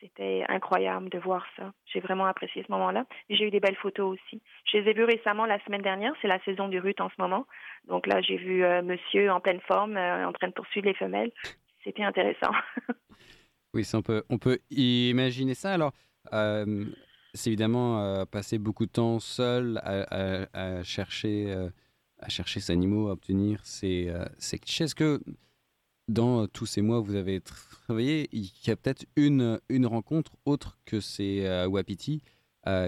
C'était 0.00 0.44
incroyable 0.48 1.08
de 1.08 1.18
voir 1.18 1.46
ça. 1.56 1.72
J'ai 1.86 2.00
vraiment 2.00 2.26
apprécié 2.26 2.62
ce 2.66 2.72
moment-là. 2.72 3.06
J'ai 3.30 3.44
eu 3.44 3.50
des 3.50 3.60
belles 3.60 3.76
photos 3.76 4.12
aussi. 4.14 4.42
Je 4.66 4.78
les 4.78 4.90
ai 4.90 4.92
vues 4.92 5.04
récemment 5.04 5.46
la 5.46 5.58
semaine 5.64 5.80
dernière. 5.80 6.12
C'est 6.20 6.28
la 6.28 6.38
saison 6.40 6.68
du 6.68 6.78
rut 6.78 7.00
en 7.00 7.08
ce 7.08 7.14
moment. 7.18 7.46
Donc 7.88 8.06
là, 8.06 8.20
j'ai 8.20 8.36
vu 8.36 8.62
euh, 8.62 8.82
monsieur 8.82 9.30
en 9.30 9.40
pleine 9.40 9.60
forme, 9.60 9.96
euh, 9.96 10.26
en 10.26 10.32
train 10.32 10.48
de 10.48 10.52
poursuivre 10.52 10.86
les 10.86 10.94
femelles. 10.94 11.32
C'était 11.86 12.02
intéressant. 12.02 12.50
oui, 13.74 13.86
on 13.94 14.02
peut, 14.02 14.24
on 14.28 14.38
peut 14.38 14.58
imaginer 14.70 15.54
ça. 15.54 15.72
Alors, 15.72 15.92
euh, 16.32 16.84
c'est 17.32 17.50
évidemment 17.50 18.26
passer 18.26 18.58
beaucoup 18.58 18.86
de 18.86 18.90
temps 18.90 19.20
seul 19.20 19.78
à, 19.84 20.82
chercher, 20.82 21.54
à 22.18 22.28
chercher 22.28 22.58
ces 22.58 22.72
animaux, 22.72 23.08
à 23.08 23.12
obtenir 23.12 23.64
ces, 23.64 24.12
ces 24.38 24.58
clichés. 24.58 24.84
Est-ce 24.84 24.96
que 24.96 25.20
dans 26.08 26.48
tous 26.48 26.66
ces 26.66 26.82
mois 26.82 26.98
où 26.98 27.04
vous 27.04 27.14
avez 27.14 27.40
travaillé, 27.40 28.28
il 28.32 28.50
y 28.66 28.70
a 28.70 28.76
peut-être 28.76 29.06
une, 29.14 29.60
une 29.68 29.86
rencontre 29.86 30.32
autre 30.44 30.78
que 30.86 30.98
c'est 30.98 31.66
Wapiti 31.66 32.22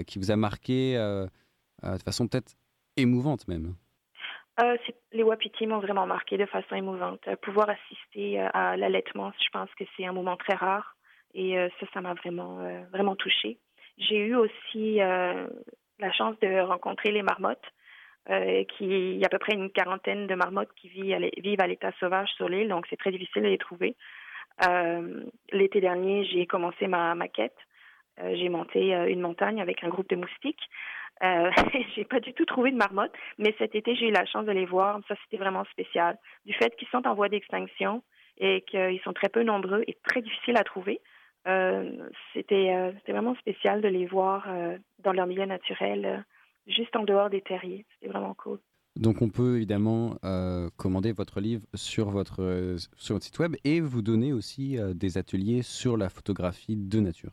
qui 0.06 0.18
vous 0.18 0.32
a 0.32 0.36
marqué 0.36 0.94
de 0.94 2.02
façon 2.02 2.26
peut-être 2.26 2.56
émouvante 2.96 3.46
même. 3.46 3.74
Les 5.12 5.22
Wapiti 5.22 5.66
m'ont 5.66 5.78
vraiment 5.78 6.06
marqué 6.06 6.36
de 6.36 6.46
façon 6.46 6.74
émouvante. 6.74 7.28
pouvoir 7.42 7.70
assister 7.70 8.40
à 8.40 8.76
l'allaitement, 8.76 9.32
je 9.38 9.48
pense 9.52 9.72
que 9.74 9.84
c'est 9.96 10.06
un 10.06 10.12
moment 10.12 10.36
très 10.36 10.54
rare 10.54 10.96
et 11.34 11.56
ça, 11.78 11.86
ça 11.94 12.00
m'a 12.00 12.14
vraiment, 12.14 12.58
vraiment 12.90 13.14
touchée. 13.16 13.58
J'ai 13.98 14.18
eu 14.18 14.34
aussi 14.34 14.96
la 14.96 16.12
chance 16.12 16.38
de 16.40 16.60
rencontrer 16.60 17.12
les 17.12 17.22
marmottes. 17.22 17.66
Euh, 18.30 18.64
qui, 18.64 18.84
il 18.84 19.16
y 19.16 19.24
a 19.24 19.26
à 19.26 19.30
peu 19.30 19.38
près 19.38 19.54
une 19.54 19.70
quarantaine 19.70 20.26
de 20.26 20.34
marmottes 20.34 20.72
qui 20.76 20.88
vivent 20.88 21.60
à 21.60 21.66
l'état 21.66 21.92
sauvage 21.98 22.28
sur 22.36 22.46
l'île, 22.46 22.68
donc 22.68 22.86
c'est 22.90 22.98
très 22.98 23.10
difficile 23.10 23.42
de 23.42 23.48
les 23.48 23.56
trouver. 23.56 23.96
Euh, 24.68 25.24
l'été 25.50 25.80
dernier, 25.80 26.26
j'ai 26.26 26.44
commencé 26.44 26.88
ma, 26.88 27.16
quête. 27.28 27.56
Euh, 28.20 28.34
j'ai 28.36 28.50
monté 28.50 28.92
une 29.08 29.20
montagne 29.20 29.62
avec 29.62 29.82
un 29.82 29.88
groupe 29.88 30.10
de 30.10 30.16
moustiques. 30.16 30.68
Euh, 31.22 31.50
j'ai 31.94 32.04
pas 32.04 32.20
du 32.20 32.32
tout 32.32 32.44
trouvé 32.44 32.70
de 32.70 32.76
marmottes, 32.76 33.14
mais 33.38 33.54
cet 33.58 33.74
été, 33.74 33.94
j'ai 33.94 34.08
eu 34.08 34.12
la 34.12 34.26
chance 34.26 34.46
de 34.46 34.52
les 34.52 34.66
voir. 34.66 35.00
Ça, 35.08 35.14
c'était 35.24 35.42
vraiment 35.42 35.64
spécial. 35.72 36.18
Du 36.44 36.52
fait 36.54 36.74
qu'ils 36.76 36.88
sont 36.88 37.06
en 37.06 37.14
voie 37.14 37.28
d'extinction 37.28 38.02
et 38.38 38.62
qu'ils 38.62 39.00
sont 39.04 39.12
très 39.12 39.28
peu 39.28 39.42
nombreux 39.42 39.82
et 39.86 39.96
très 40.04 40.22
difficiles 40.22 40.56
à 40.56 40.64
trouver, 40.64 41.00
c'était 42.34 42.92
vraiment 43.08 43.34
spécial 43.36 43.80
de 43.80 43.88
les 43.88 44.06
voir 44.06 44.46
dans 44.98 45.12
leur 45.12 45.26
milieu 45.26 45.46
naturel 45.46 46.24
juste 46.68 46.94
en 46.94 47.04
dehors 47.04 47.30
des 47.30 47.40
terriers. 47.40 47.84
C'était 47.94 48.12
vraiment 48.12 48.34
cool. 48.34 48.58
Donc 48.96 49.22
on 49.22 49.28
peut 49.28 49.56
évidemment 49.56 50.16
euh, 50.24 50.68
commander 50.76 51.12
votre 51.12 51.40
livre 51.40 51.64
sur 51.74 52.10
votre, 52.10 52.42
euh, 52.42 52.78
site 52.98 53.38
web 53.38 53.54
et 53.62 53.80
vous 53.80 54.02
donner 54.02 54.32
aussi 54.32 54.76
euh, 54.76 54.92
des 54.92 55.18
ateliers 55.18 55.62
sur 55.62 55.96
la 55.96 56.08
photographie 56.08 56.76
de 56.76 56.98
nature. 56.98 57.30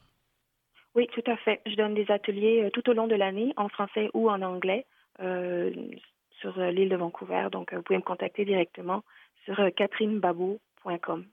Oui, 0.95 1.07
tout 1.13 1.23
à 1.25 1.35
fait. 1.37 1.61
Je 1.65 1.75
donne 1.75 1.93
des 1.93 2.09
ateliers 2.09 2.69
tout 2.73 2.89
au 2.89 2.93
long 2.93 3.07
de 3.07 3.15
l'année 3.15 3.53
en 3.57 3.69
français 3.69 4.09
ou 4.13 4.29
en 4.29 4.41
anglais 4.41 4.85
sur 5.17 6.57
l'île 6.57 6.89
de 6.89 6.95
Vancouver. 6.95 7.49
Donc 7.51 7.73
vous 7.73 7.81
pouvez 7.81 7.97
me 7.97 8.03
contacter 8.03 8.45
directement 8.45 9.03
sur 9.43 9.57
catherinebabou.com. 9.75 11.25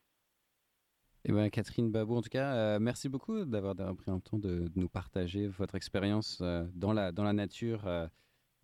Eh 1.25 1.33
ben, 1.33 1.49
Catherine 1.51 1.93
Babou, 1.93 2.17
en 2.17 2.23
tout 2.23 2.29
cas, 2.29 2.81
merci 2.81 3.09
beaucoup 3.09 3.45
d'avoir 3.45 3.77
pris 3.77 4.11
un 4.11 4.19
temps 4.19 4.39
de, 4.39 4.69
nous 4.75 4.89
partager 4.89 5.47
votre 5.47 5.77
expérience 5.77 6.43
dans, 6.75 6.93
la, 6.93 7.13
dans 7.13 7.23
la 7.23 7.33
nature 7.33 7.87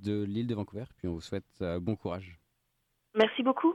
de 0.01 0.25
l'île 0.25 0.47
de 0.47 0.55
Vancouver. 0.55 0.85
Puis 0.97 1.09
on 1.09 1.15
vous 1.15 1.21
souhaite 1.21 1.45
euh, 1.63 1.81
bon 1.81 1.97
courage. 1.97 2.39
Merci 3.15 3.43
beaucoup. 3.43 3.75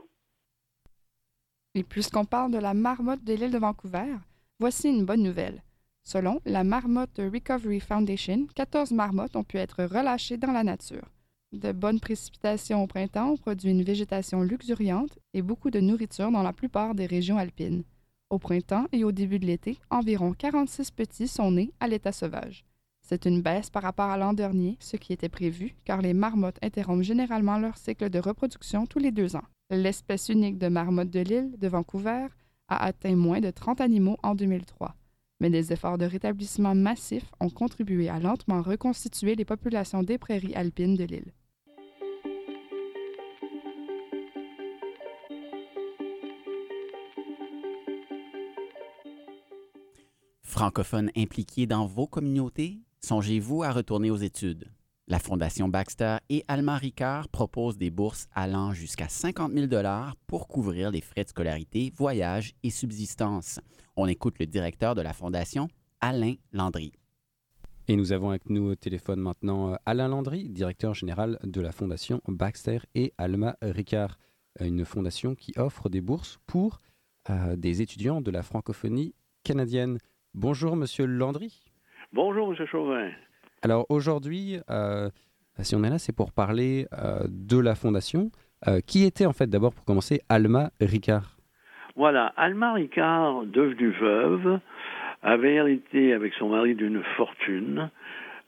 Et 1.74 1.82
puisqu'on 1.82 2.24
parle 2.24 2.52
de 2.52 2.58
la 2.58 2.72
marmotte 2.72 3.24
de 3.24 3.34
l'île 3.34 3.50
de 3.50 3.58
Vancouver, 3.58 4.14
voici 4.60 4.88
une 4.88 5.04
bonne 5.04 5.22
nouvelle. 5.22 5.62
Selon 6.06 6.40
la 6.44 6.64
Marmotte 6.64 7.18
Recovery 7.18 7.80
Foundation, 7.80 8.46
14 8.54 8.92
marmottes 8.92 9.36
ont 9.36 9.42
pu 9.42 9.56
être 9.56 9.84
relâchées 9.84 10.36
dans 10.36 10.52
la 10.52 10.62
nature. 10.62 11.10
De 11.52 11.72
bonnes 11.72 12.00
précipitations 12.00 12.82
au 12.82 12.86
printemps 12.86 13.30
ont 13.30 13.36
produit 13.38 13.70
une 13.70 13.82
végétation 13.82 14.42
luxuriante 14.42 15.18
et 15.32 15.40
beaucoup 15.40 15.70
de 15.70 15.80
nourriture 15.80 16.30
dans 16.30 16.42
la 16.42 16.52
plupart 16.52 16.94
des 16.94 17.06
régions 17.06 17.38
alpines. 17.38 17.84
Au 18.28 18.38
printemps 18.38 18.86
et 18.92 19.02
au 19.02 19.12
début 19.12 19.38
de 19.38 19.46
l'été, 19.46 19.78
environ 19.88 20.34
46 20.34 20.90
petits 20.90 21.28
sont 21.28 21.52
nés 21.52 21.72
à 21.80 21.88
l'état 21.88 22.12
sauvage. 22.12 22.66
C'est 23.00 23.24
une 23.24 23.40
baisse 23.40 23.70
par 23.70 23.82
rapport 23.82 24.10
à 24.10 24.18
l'an 24.18 24.34
dernier, 24.34 24.76
ce 24.80 24.96
qui 24.96 25.12
était 25.12 25.28
prévu, 25.28 25.74
car 25.84 26.02
les 26.02 26.14
marmottes 26.14 26.58
interrompent 26.62 27.02
généralement 27.02 27.58
leur 27.58 27.78
cycle 27.78 28.10
de 28.10 28.18
reproduction 28.18 28.86
tous 28.86 28.98
les 28.98 29.12
deux 29.12 29.36
ans. 29.36 29.44
L'espèce 29.70 30.28
unique 30.28 30.58
de 30.58 30.68
marmotte 30.68 31.10
de 31.10 31.20
l'île 31.20 31.58
de 31.58 31.68
Vancouver 31.68 32.26
a 32.68 32.84
atteint 32.84 33.16
moins 33.16 33.40
de 33.40 33.50
30 33.50 33.80
animaux 33.80 34.18
en 34.22 34.34
2003. 34.34 34.94
Mais 35.40 35.50
des 35.50 35.72
efforts 35.72 35.98
de 35.98 36.04
rétablissement 36.04 36.74
massifs 36.74 37.30
ont 37.40 37.50
contribué 37.50 38.08
à 38.08 38.18
lentement 38.18 38.62
reconstituer 38.62 39.34
les 39.34 39.44
populations 39.44 40.02
des 40.02 40.18
prairies 40.18 40.54
alpines 40.54 40.96
de 40.96 41.04
l'île. 41.04 41.32
Francophones 50.42 51.10
impliqués 51.16 51.66
dans 51.66 51.86
vos 51.86 52.06
communautés, 52.06 52.80
Songez-vous 53.04 53.62
à 53.62 53.70
retourner 53.70 54.10
aux 54.10 54.16
études? 54.16 54.64
La 55.06 55.18
Fondation 55.18 55.68
Baxter 55.68 56.16
et 56.30 56.44
Alma 56.48 56.78
Ricard 56.78 57.28
proposent 57.28 57.76
des 57.76 57.90
bourses 57.90 58.26
allant 58.34 58.72
jusqu'à 58.72 59.06
50 59.06 59.52
000 59.52 59.66
pour 60.26 60.48
couvrir 60.48 60.90
les 60.90 61.02
frais 61.02 61.24
de 61.24 61.28
scolarité, 61.28 61.92
voyage 61.94 62.54
et 62.62 62.70
subsistance. 62.70 63.60
On 63.96 64.06
écoute 64.06 64.38
le 64.38 64.46
directeur 64.46 64.94
de 64.94 65.02
la 65.02 65.12
Fondation, 65.12 65.68
Alain 66.00 66.36
Landry. 66.52 66.92
Et 67.86 67.96
nous 67.96 68.12
avons 68.12 68.30
avec 68.30 68.48
nous 68.48 68.70
au 68.70 68.74
téléphone 68.76 69.20
maintenant 69.20 69.74
euh, 69.74 69.76
Alain 69.84 70.08
Landry, 70.08 70.48
directeur 70.48 70.94
général 70.94 71.38
de 71.42 71.60
la 71.60 71.72
Fondation 71.72 72.22
Baxter 72.26 72.78
et 72.94 73.12
Alma 73.18 73.56
Ricard, 73.60 74.16
une 74.58 74.86
fondation 74.86 75.34
qui 75.34 75.52
offre 75.58 75.90
des 75.90 76.00
bourses 76.00 76.38
pour 76.46 76.80
euh, 77.28 77.56
des 77.56 77.82
étudiants 77.82 78.22
de 78.22 78.30
la 78.30 78.42
francophonie 78.42 79.14
canadienne. 79.42 79.98
Bonjour, 80.32 80.76
monsieur 80.76 81.04
Landry. 81.04 81.62
Bonjour, 82.10 82.54
M. 82.54 82.66
Chauvin. 82.66 83.10
Alors 83.64 83.86
aujourd'hui, 83.88 84.58
euh, 84.68 85.08
si 85.60 85.74
on 85.74 85.82
est 85.84 85.88
là, 85.88 85.96
c'est 85.96 86.14
pour 86.14 86.32
parler 86.32 86.86
euh, 86.92 87.20
de 87.28 87.58
la 87.58 87.74
fondation. 87.74 88.30
Euh, 88.66 88.80
qui 88.86 89.04
était 89.04 89.26
en 89.26 89.34
fait 89.34 89.48
d'abord 89.48 89.74
pour 89.74 89.84
commencer 89.84 90.20
Alma 90.30 90.70
Ricard? 90.80 91.36
Voilà, 91.96 92.32
Alma 92.36 92.72
Ricard, 92.72 93.44
devenue 93.44 93.90
veuve, 93.90 94.58
avait 95.22 95.54
hérité 95.54 96.14
avec 96.14 96.32
son 96.34 96.48
mari 96.48 96.74
d'une 96.74 97.02
fortune. 97.16 97.90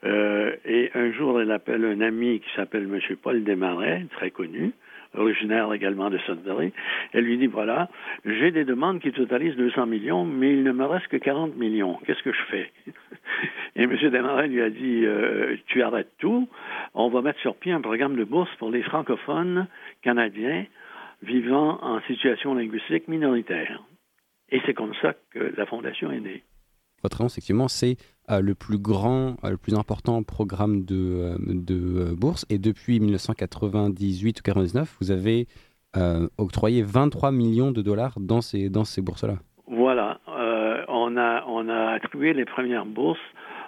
et 0.05 0.91
un 0.95 1.13
jour, 1.13 1.41
elle 1.41 1.51
appelle 1.51 1.85
un 1.85 2.01
ami 2.01 2.41
qui 2.41 2.49
s'appelle 2.55 2.85
M. 2.85 3.17
Paul 3.23 3.45
Desmarais, 3.45 4.07
très 4.13 4.31
connu, 4.31 4.73
originaire 5.17 5.73
également 5.73 6.11
de 6.11 6.19
Sudbury. 6.19 6.73
Elle 7.13 7.25
lui 7.25 7.39
dit, 7.39 7.47
voilà, 7.47 7.89
j'ai 8.25 8.51
des 8.51 8.65
demandes 8.65 9.01
qui 9.01 9.13
totalisent 9.13 9.57
200 9.57 9.87
millions, 9.87 10.25
mais 10.25 10.53
il 10.53 10.63
ne 10.63 10.73
me 10.73 10.85
reste 10.85 11.09
que 11.09 11.17
40 11.17 11.57
millions. 11.57 11.99
Qu'est-ce 12.07 12.23
que 12.23 12.33
je 12.33 12.43
fais? 12.51 12.73
Et 13.77 13.83
M. 13.83 13.97
Desmarais 13.97 14.49
lui 14.49 14.63
a 14.63 14.71
dit, 14.71 15.05
euh, 15.05 15.57
tu 15.67 15.83
arrêtes 15.83 16.13
tout, 16.19 16.49
on 16.95 17.09
va 17.09 17.23
mettre 17.23 17.41
sur 17.41 17.57
pied 17.57 17.73
un 17.73 17.81
programme 17.81 18.17
de 18.17 18.25
bourse 18.25 18.51
pour 18.59 18.71
les 18.71 18.83
francophones 18.83 19.67
canadiens 20.03 20.65
vivant 21.23 21.79
en 21.83 22.01
situation 22.03 22.55
linguistique 22.55 23.09
minoritaire. 23.09 23.83
Et 24.51 24.61
c'est 24.65 24.75
comme 24.75 24.95
ça 25.03 25.15
que 25.31 25.53
la 25.57 25.67
Fondation 25.67 26.11
est 26.11 26.21
née. 26.21 26.43
Votre 27.03 27.21
annonce, 27.21 27.35
effectivement, 27.35 27.69
c'est 27.69 27.97
le 28.29 28.55
plus 28.55 28.79
grand, 28.79 29.37
euh, 29.45 29.51
le 29.51 29.57
plus 29.57 29.75
important 29.75 30.23
programme 30.23 30.85
de, 30.85 31.37
de 31.39 32.15
bourse. 32.15 32.45
Et 32.51 32.59
depuis 32.59 33.01
1998 33.01 34.41
ou 34.41 34.43
1999, 34.43 34.97
vous 35.01 35.11
avez 35.11 35.47
octroyé 36.37 36.83
23 36.83 37.33
millions 37.33 37.71
de 37.71 37.81
dollars 37.81 38.21
dans 38.21 38.43
ces, 38.43 38.69
dans 38.69 38.85
ces 38.85 39.01
bourses-là. 39.01 39.37
Voilà. 39.67 40.21
on, 40.89 41.17
a, 41.17 41.43
on 41.47 41.71
a 41.71 41.93
attribué 41.93 42.35
les 42.35 42.45
premières 42.45 42.85
bourses 42.85 43.19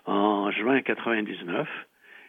en 0.05 0.51
juin 0.51 0.83
99. 0.83 1.67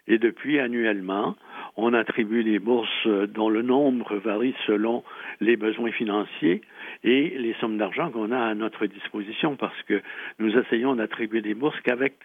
Et 0.07 0.17
depuis, 0.17 0.57
annuellement, 0.59 1.35
on 1.83 1.93
attribue 1.93 2.43
des 2.43 2.59
bourses 2.59 3.07
dont 3.33 3.49
le 3.49 3.61
nombre 3.61 4.17
varie 4.17 4.55
selon 4.67 5.03
les 5.39 5.57
besoins 5.57 5.91
financiers 5.91 6.61
et 7.03 7.37
les 7.37 7.55
sommes 7.61 7.77
d'argent 7.77 8.11
qu'on 8.11 8.31
a 8.31 8.39
à 8.39 8.55
notre 8.55 8.85
disposition 8.85 9.55
parce 9.55 9.81
que 9.83 10.01
nous 10.39 10.51
essayons 10.57 10.95
d'attribuer 10.95 11.41
des 11.41 11.53
bourses 11.53 11.79
qu'avec 11.83 12.15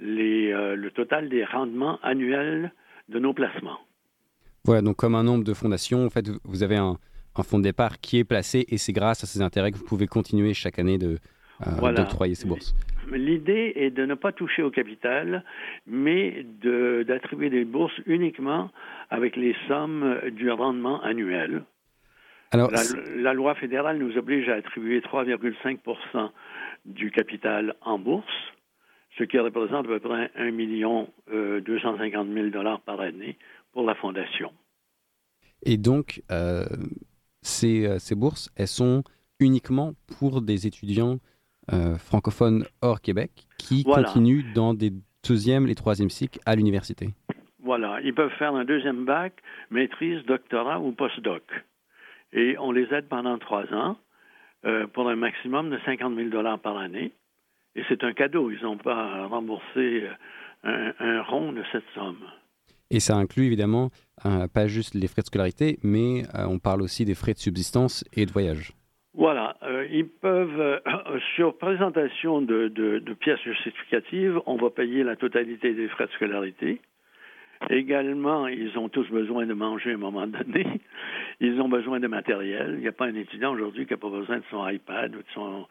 euh, 0.00 0.76
le 0.76 0.90
total 0.90 1.28
des 1.28 1.44
rendements 1.44 1.98
annuels 2.02 2.72
de 3.08 3.18
nos 3.18 3.32
placements. 3.32 3.78
Voilà, 4.64 4.82
donc 4.82 4.96
comme 4.96 5.14
un 5.14 5.22
nombre 5.22 5.44
de 5.44 5.54
fondations, 5.54 6.04
en 6.04 6.10
fait, 6.10 6.28
vous 6.44 6.62
avez 6.62 6.76
un, 6.76 6.98
un 7.34 7.42
fonds 7.42 7.58
de 7.58 7.64
départ 7.64 7.98
qui 8.00 8.18
est 8.18 8.24
placé 8.24 8.66
et 8.68 8.78
c'est 8.78 8.92
grâce 8.92 9.24
à 9.24 9.26
ces 9.26 9.40
intérêts 9.40 9.72
que 9.72 9.78
vous 9.78 9.84
pouvez 9.84 10.06
continuer 10.06 10.54
chaque 10.54 10.78
année 10.78 10.98
de, 10.98 11.18
euh, 11.66 11.92
d'octroyer 11.92 12.34
ces 12.34 12.46
bourses. 12.46 12.74
L'idée 13.12 13.72
est 13.76 13.90
de 13.90 14.04
ne 14.04 14.14
pas 14.14 14.32
toucher 14.32 14.62
au 14.62 14.70
capital, 14.70 15.44
mais 15.86 16.44
d'attribuer 17.06 17.50
des 17.50 17.64
bourses 17.64 17.98
uniquement 18.06 18.70
avec 19.10 19.36
les 19.36 19.54
sommes 19.68 20.20
du 20.32 20.50
rendement 20.50 21.00
annuel. 21.02 21.62
Alors, 22.52 22.70
la, 22.70 23.34
loi 23.34 23.54
fédérale 23.54 23.98
nous 23.98 24.16
oblige 24.16 24.48
à 24.48 24.54
attribuer 24.54 25.00
3,5 25.00 26.30
du 26.84 27.10
capital 27.10 27.74
en 27.82 27.98
bourse, 27.98 28.24
ce 29.18 29.24
qui 29.24 29.38
représente 29.38 29.86
à 29.86 29.88
peu 29.88 30.00
près 30.00 30.30
1 30.36 30.50
million 30.52 31.08
250 31.30 32.28
000 32.32 32.48
dollars 32.48 32.80
par 32.80 33.00
année 33.00 33.36
pour 33.72 33.84
la 33.84 33.94
fondation. 33.94 34.52
Et 35.62 35.76
donc, 35.76 36.22
euh, 36.30 36.64
ces, 37.42 37.86
euh, 37.86 37.98
ces, 37.98 38.14
bourses, 38.14 38.50
elles 38.56 38.68
sont 38.68 39.02
uniquement 39.40 39.94
pour 40.18 40.40
des 40.40 40.66
étudiants 40.66 41.14
euh, 41.14 41.35
francophones 41.98 42.64
hors 42.82 43.00
Québec 43.00 43.30
qui 43.58 43.84
continuent 43.84 44.52
dans 44.54 44.74
des 44.74 44.92
deuxième 45.28 45.68
et 45.68 45.74
troisième 45.74 46.10
cycles 46.10 46.38
à 46.46 46.54
l'université. 46.54 47.08
Voilà, 47.62 48.00
ils 48.02 48.14
peuvent 48.14 48.32
faire 48.38 48.54
un 48.54 48.64
deuxième 48.64 49.04
bac, 49.04 49.34
maîtrise, 49.70 50.24
doctorat 50.24 50.80
ou 50.80 50.92
postdoc. 50.92 51.42
Et 52.32 52.56
on 52.58 52.70
les 52.70 52.86
aide 52.92 53.08
pendant 53.08 53.38
trois 53.38 53.64
ans. 53.72 53.96
pour 54.94 55.08
un 55.08 55.16
maximum 55.16 55.70
de 55.70 55.78
50 55.84 56.16
000 56.16 56.28
dollars 56.28 56.58
par 56.58 56.76
année. 56.76 57.12
Et 57.76 57.82
c'est 57.88 58.02
un 58.04 58.12
cadeau. 58.12 58.50
Ils 58.50 58.62
n'ont 58.62 58.78
pas 58.78 59.26
remboursé 59.26 60.08
un, 60.64 60.92
un, 60.98 61.22
rond 61.22 61.52
de 61.52 61.62
cette 61.70 61.84
somme. 61.94 62.24
Et 62.90 63.00
ça 63.00 63.16
inclut 63.16 63.44
évidemment 63.44 63.90
pas 64.54 64.66
juste 64.66 64.94
les 64.94 65.08
frais 65.08 65.22
de 65.22 65.26
scolarité, 65.26 65.78
mais 65.82 66.22
on 66.34 66.58
parle 66.58 66.82
aussi 66.82 67.04
des 67.04 67.14
frais 67.14 67.34
de 67.34 67.38
subsistance 67.38 68.04
et 68.12 68.26
de 68.26 68.32
voyage. 68.32 68.72
Voilà, 69.16 69.56
euh, 69.62 69.86
ils 69.90 70.06
peuvent, 70.06 70.60
euh, 70.60 70.78
sur 71.36 71.56
présentation 71.56 72.42
de, 72.42 73.00
pièces 73.18 73.40
justificatives, 73.40 74.38
on 74.44 74.56
va 74.56 74.68
payer 74.68 75.04
la 75.04 75.16
totalité 75.16 75.72
des 75.72 75.88
frais 75.88 76.06
de 76.06 76.12
scolarité. 76.12 76.82
Également, 77.70 78.46
ils 78.46 78.76
ont 78.78 78.90
tous 78.90 79.08
besoin 79.08 79.46
de 79.46 79.54
manger 79.54 79.92
à 79.92 79.94
un 79.94 79.98
moment 79.98 80.26
donné. 80.26 80.66
Ils 81.40 81.58
ont 81.60 81.68
besoin 81.68 82.00
de 82.00 82.06
matériel. 82.06 82.74
Il 82.74 82.80
n'y 82.80 82.88
a 82.88 82.92
pas 82.92 83.06
un 83.06 83.14
étudiant 83.14 83.52
aujourd'hui 83.52 83.86
qui 83.86 83.94
n'a 83.94 83.96
pas 83.96 84.10
besoin 84.10 84.38
de 84.38 84.44
son 84.50 84.68
iPad 84.68 85.14
ou 85.14 85.18
de 85.18 85.66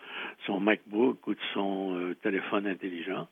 son, 0.47 0.59
MacBook 0.59 1.25
ou 1.27 1.35
de 1.35 1.39
son 1.53 1.95
euh, 1.95 2.15
téléphone 2.15 2.65
intelligent. 2.65 3.27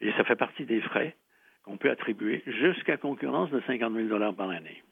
Et 0.00 0.12
ça 0.12 0.24
fait 0.24 0.36
partie 0.36 0.64
des 0.64 0.80
frais 0.80 1.14
qu'on 1.62 1.76
peut 1.76 1.90
attribuer 1.90 2.42
jusqu'à 2.46 2.96
concurrence 2.96 3.50
de 3.50 3.60
50 3.66 3.92
000 3.94 4.08
dollars 4.08 4.34
par 4.34 4.48
année. 4.48 4.82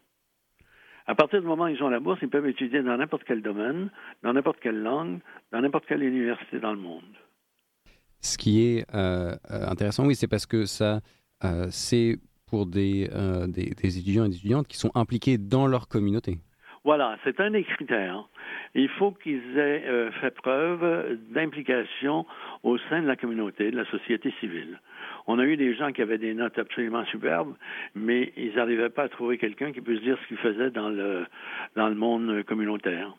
À 1.06 1.14
partir 1.14 1.40
du 1.40 1.46
moment 1.46 1.64
où 1.64 1.68
ils 1.68 1.82
ont 1.82 1.88
la 1.88 2.00
bourse, 2.00 2.20
ils 2.22 2.28
peuvent 2.28 2.46
étudier 2.46 2.82
dans 2.82 2.96
n'importe 2.96 3.24
quel 3.26 3.42
domaine, 3.42 3.90
dans 4.22 4.32
n'importe 4.32 4.60
quelle 4.60 4.80
langue, 4.80 5.18
dans 5.50 5.60
n'importe 5.60 5.86
quelle 5.86 6.02
université 6.02 6.60
dans 6.60 6.72
le 6.72 6.78
monde. 6.78 7.02
Ce 8.20 8.38
qui 8.38 8.64
est 8.64 8.86
euh, 8.94 9.34
euh, 9.50 9.66
intéressant, 9.68 10.06
oui, 10.06 10.14
c'est 10.14 10.28
parce 10.28 10.46
que 10.46 10.64
ça, 10.64 11.00
euh, 11.44 11.66
c'est 11.70 12.18
pour 12.46 12.66
des, 12.66 13.08
des, 13.48 13.70
des, 13.70 13.98
étudiants 13.98 14.26
et 14.26 14.28
des 14.28 14.36
étudiantes 14.36 14.68
qui 14.68 14.76
sont 14.76 14.92
impliqués 14.94 15.38
dans 15.38 15.66
leur 15.66 15.88
communauté. 15.88 16.38
Voilà, 16.84 17.16
c'est 17.24 17.40
un 17.40 17.50
des 17.50 17.64
critères. 17.64 18.28
Il 18.74 18.88
faut 18.90 19.12
qu'ils 19.12 19.56
aient 19.56 20.10
fait 20.20 20.32
preuve 20.32 21.18
d'implication 21.30 22.26
au 22.62 22.76
sein 22.90 23.00
de 23.00 23.06
la 23.06 23.16
communauté, 23.16 23.70
de 23.70 23.76
la 23.76 23.90
société 23.90 24.32
civile. 24.38 24.80
On 25.26 25.38
a 25.38 25.44
eu 25.44 25.56
des 25.56 25.74
gens 25.74 25.92
qui 25.92 26.02
avaient 26.02 26.18
des 26.18 26.34
notes 26.34 26.58
absolument 26.58 27.04
superbes, 27.06 27.54
mais 27.94 28.32
ils 28.36 28.54
n'arrivaient 28.54 28.90
pas 28.90 29.04
à 29.04 29.08
trouver 29.08 29.38
quelqu'un 29.38 29.72
qui 29.72 29.80
puisse 29.80 30.00
dire 30.00 30.18
ce 30.22 30.28
qu'ils 30.28 30.38
faisaient 30.38 30.70
dans 30.70 30.88
le, 30.88 31.26
dans 31.76 31.88
le 31.88 31.94
monde 31.94 32.42
communautaire. 32.44 33.14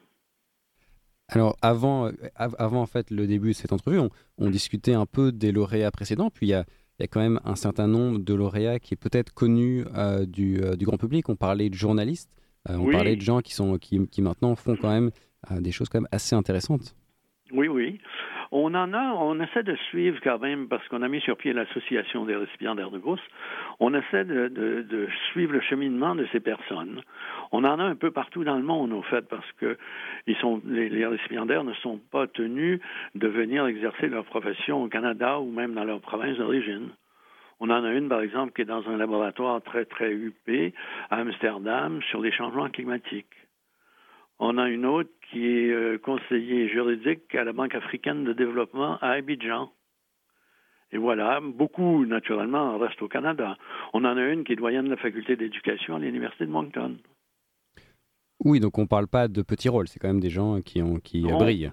Alors, 1.30 1.56
avant, 1.62 2.12
avant 2.36 2.82
en 2.82 2.86
fait, 2.86 3.10
le 3.10 3.26
début 3.26 3.50
de 3.50 3.54
cette 3.54 3.74
entrevue, 3.74 4.00
on, 4.38 4.50
discutait 4.50 4.94
un 4.94 5.06
peu 5.06 5.32
des 5.32 5.52
lauréats 5.52 5.92
précédents, 5.92 6.30
puis 6.30 6.48
il 6.48 6.50
y 6.50 6.54
a, 6.54 6.66
y 7.00 7.04
a, 7.04 7.08
quand 7.08 7.22
même 7.22 7.40
un 7.46 7.56
certain 7.56 7.88
nombre 7.88 8.20
de 8.20 8.34
lauréats 8.34 8.80
qui 8.80 8.94
est 8.94 8.98
peut-être 8.98 9.34
connu 9.34 9.86
euh, 9.96 10.26
du, 10.26 10.62
euh, 10.62 10.76
du, 10.76 10.86
grand 10.86 10.98
public. 10.98 11.30
On 11.30 11.36
parlait 11.36 11.70
de 11.70 11.76
journalistes, 11.76 12.30
euh, 12.70 12.76
on 12.76 12.92
parlait 12.92 13.16
de 13.16 13.22
gens 13.22 13.40
qui, 13.40 13.54
sont, 13.54 13.78
qui, 13.78 14.06
qui 14.08 14.22
maintenant 14.22 14.56
font 14.56 14.76
quand 14.76 14.92
même 14.92 15.12
des 15.60 15.72
choses 15.72 15.90
quand 15.90 16.00
même 16.00 16.10
assez 16.12 16.36
intéressantes. 16.36 16.96
Oui, 17.52 17.68
oui. 17.68 18.00
On 18.56 18.76
en 18.76 18.94
a, 18.94 19.16
on 19.16 19.40
essaie 19.40 19.64
de 19.64 19.76
suivre 19.90 20.20
quand 20.24 20.38
même, 20.38 20.68
parce 20.68 20.88
qu'on 20.88 21.02
a 21.02 21.08
mis 21.08 21.20
sur 21.22 21.36
pied 21.38 21.54
l'association 21.54 22.24
des 22.26 22.36
récipiendaires 22.36 22.92
de 22.92 23.00
bourse, 23.00 23.24
on 23.80 23.96
essaie 23.96 24.26
de, 24.26 25.08
suivre 25.32 25.54
le 25.54 25.62
cheminement 25.62 26.14
de 26.14 26.28
ces 26.32 26.40
personnes. 26.40 27.02
On 27.52 27.64
en 27.64 27.80
a 27.80 27.84
un 27.84 27.96
peu 27.96 28.12
partout 28.12 28.44
dans 28.44 28.56
le 28.56 28.62
monde, 28.62 28.94
au 28.94 29.02
fait, 29.02 29.28
parce 29.28 29.52
que 29.54 29.76
les, 30.28 30.90
les 30.90 31.06
récipiendaires 31.08 31.64
ne 31.64 31.74
sont 31.74 32.00
pas 32.12 32.28
tenus 32.28 32.80
de 33.16 33.28
venir 33.28 33.66
exercer 33.66 34.06
leur 34.06 34.24
profession 34.24 34.84
au 34.84 34.88
Canada 34.88 35.40
ou 35.40 35.50
même 35.50 35.74
dans 35.74 35.84
leur 35.84 36.00
province 36.00 36.38
d'origine. 36.38 36.90
On 37.60 37.72
en 37.72 37.84
a 37.84 37.92
une, 37.92 38.08
par 38.08 38.22
exemple, 38.22 38.54
qui 38.54 38.62
est 38.62 38.66
dans 38.66 38.88
un 38.88 38.98
laboratoire 38.98 39.64
très, 39.64 39.86
très 39.86 40.12
huppé 40.12 40.76
à 41.10 41.16
Amsterdam 41.16 42.04
sur 42.04 42.22
les 42.22 42.32
changements 42.32 42.70
climatiques. 42.70 43.26
On 44.46 44.58
a 44.58 44.68
une 44.68 44.86
autre 44.86 45.10
qui 45.32 45.48
est 45.48 45.72
euh, 45.72 45.98
conseiller 45.98 46.68
juridique 46.68 47.34
à 47.34 47.46
la 47.46 47.54
Banque 47.54 47.76
africaine 47.76 48.26
de 48.26 48.34
développement 48.34 48.98
à 49.00 49.12
Abidjan. 49.12 49.72
Et 50.92 50.98
voilà, 50.98 51.40
beaucoup, 51.42 52.06
naturellement, 52.06 52.78
restent 52.78 53.02
au 53.02 53.08
Canada. 53.08 53.56
On 53.94 54.04
en 54.04 54.18
a 54.18 54.22
une 54.22 54.44
qui 54.44 54.52
est 54.52 54.58
doyenne 54.58 54.84
de 54.84 54.90
la 54.90 54.98
faculté 54.98 55.38
d'éducation 55.38 55.96
à 55.96 56.00
l'Université 56.00 56.46
de 56.46 56.52
Moncton. 56.52 56.98
Oui, 58.44 58.60
donc 58.60 58.78
on 58.78 58.82
ne 58.82 58.88
parle 58.88 59.08
pas 59.08 59.30
de 59.30 59.42
petits 59.44 59.70
rôles, 59.70 59.88
c'est 59.88 59.98
quand 59.98 60.10
même 60.10 60.20
des 60.20 60.30
gens 60.30 60.60
qui, 60.60 60.82
ont, 60.82 61.00
qui 61.00 61.22
brillent. 61.22 61.72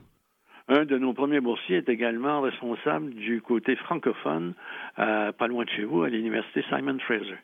Un 0.69 0.85
de 0.85 0.97
nos 0.97 1.13
premiers 1.13 1.41
boursiers 1.41 1.79
est 1.79 1.89
également 1.89 2.41
responsable 2.41 3.11
du 3.15 3.43
côté 3.43 3.75
francophone, 3.75 4.55
pas 4.95 5.49
loin 5.49 5.65
de 5.65 5.71
chez 5.71 5.83
vous, 5.83 6.03
à 6.03 6.09
l'Université 6.09 6.63
Simon 6.71 7.01
Fraser. 7.01 7.39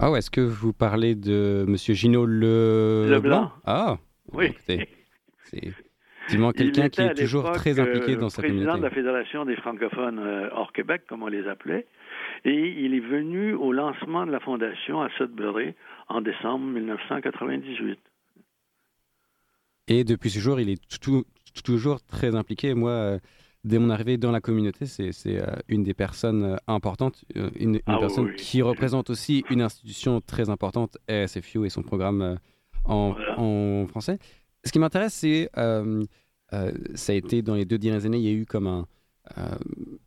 Ah 0.00 0.10
ouais, 0.10 0.18
est-ce 0.18 0.32
que 0.32 0.40
vous 0.40 0.72
parlez 0.72 1.14
de 1.14 1.64
M. 1.68 1.76
Gino 1.76 2.26
Le... 2.26 3.06
Leblanc? 3.08 3.52
Ah, 3.64 3.98
oui. 4.32 4.54
C'est 4.64 4.88
effectivement 5.52 6.52
quelqu'un 6.52 6.88
qui 6.88 7.00
est 7.00 7.14
toujours 7.14 7.50
très 7.52 7.78
impliqué 7.80 8.16
dans 8.16 8.28
sa 8.28 8.42
communauté. 8.42 8.66
président 8.66 8.78
de 8.78 8.84
la 8.84 8.94
Fédération 8.94 9.44
des 9.44 9.56
francophones 9.56 10.18
euh, 10.18 10.48
hors 10.52 10.72
Québec, 10.72 11.02
comme 11.08 11.22
on 11.22 11.28
les 11.28 11.46
appelait, 11.48 11.86
et 12.44 12.84
il 12.84 12.94
est 12.94 13.00
venu 13.00 13.54
au 13.54 13.72
lancement 13.72 14.26
de 14.26 14.32
la 14.32 14.40
fondation 14.40 15.00
à 15.00 15.08
Sudbury 15.16 15.74
en 16.08 16.20
décembre 16.20 16.66
1998. 16.66 17.98
Et 19.88 20.04
depuis 20.04 20.30
ce 20.30 20.38
jour, 20.38 20.60
il 20.60 20.68
est 20.68 20.82
toujours 21.64 22.00
très 22.04 22.34
impliqué. 22.34 22.74
Moi, 22.74 22.90
euh, 22.90 23.18
dès 23.64 23.78
mon 23.78 23.88
arrivée 23.88 24.18
dans 24.18 24.30
la 24.30 24.40
communauté, 24.40 24.84
c'est 24.84 25.12
euh, 25.26 25.46
une 25.68 25.82
des 25.82 25.94
personnes 25.94 26.58
importantes, 26.66 27.24
une, 27.58 27.80
ah 27.86 27.96
personne 27.98 28.34
qui 28.34 28.60
représente 28.60 29.08
aussi 29.08 29.44
une 29.48 29.62
institution 29.62 30.20
très 30.20 30.50
importante, 30.50 30.98
ASFU 31.08 31.64
et 31.64 31.70
son 31.70 31.82
programme 31.82 32.38
en, 32.88 33.14
en 33.36 33.86
français. 33.86 34.18
Ce 34.64 34.72
qui 34.72 34.78
m'intéresse, 34.78 35.14
c'est, 35.14 35.50
euh, 35.56 36.02
euh, 36.52 36.72
ça 36.94 37.12
a 37.12 37.14
été 37.14 37.42
dans 37.42 37.54
les 37.54 37.64
deux 37.64 37.78
dernières 37.78 38.04
années, 38.04 38.18
il 38.18 38.24
y 38.24 38.28
a 38.28 38.32
eu 38.32 38.44
comme 38.44 38.66
un, 38.66 38.86
euh, 39.38 39.56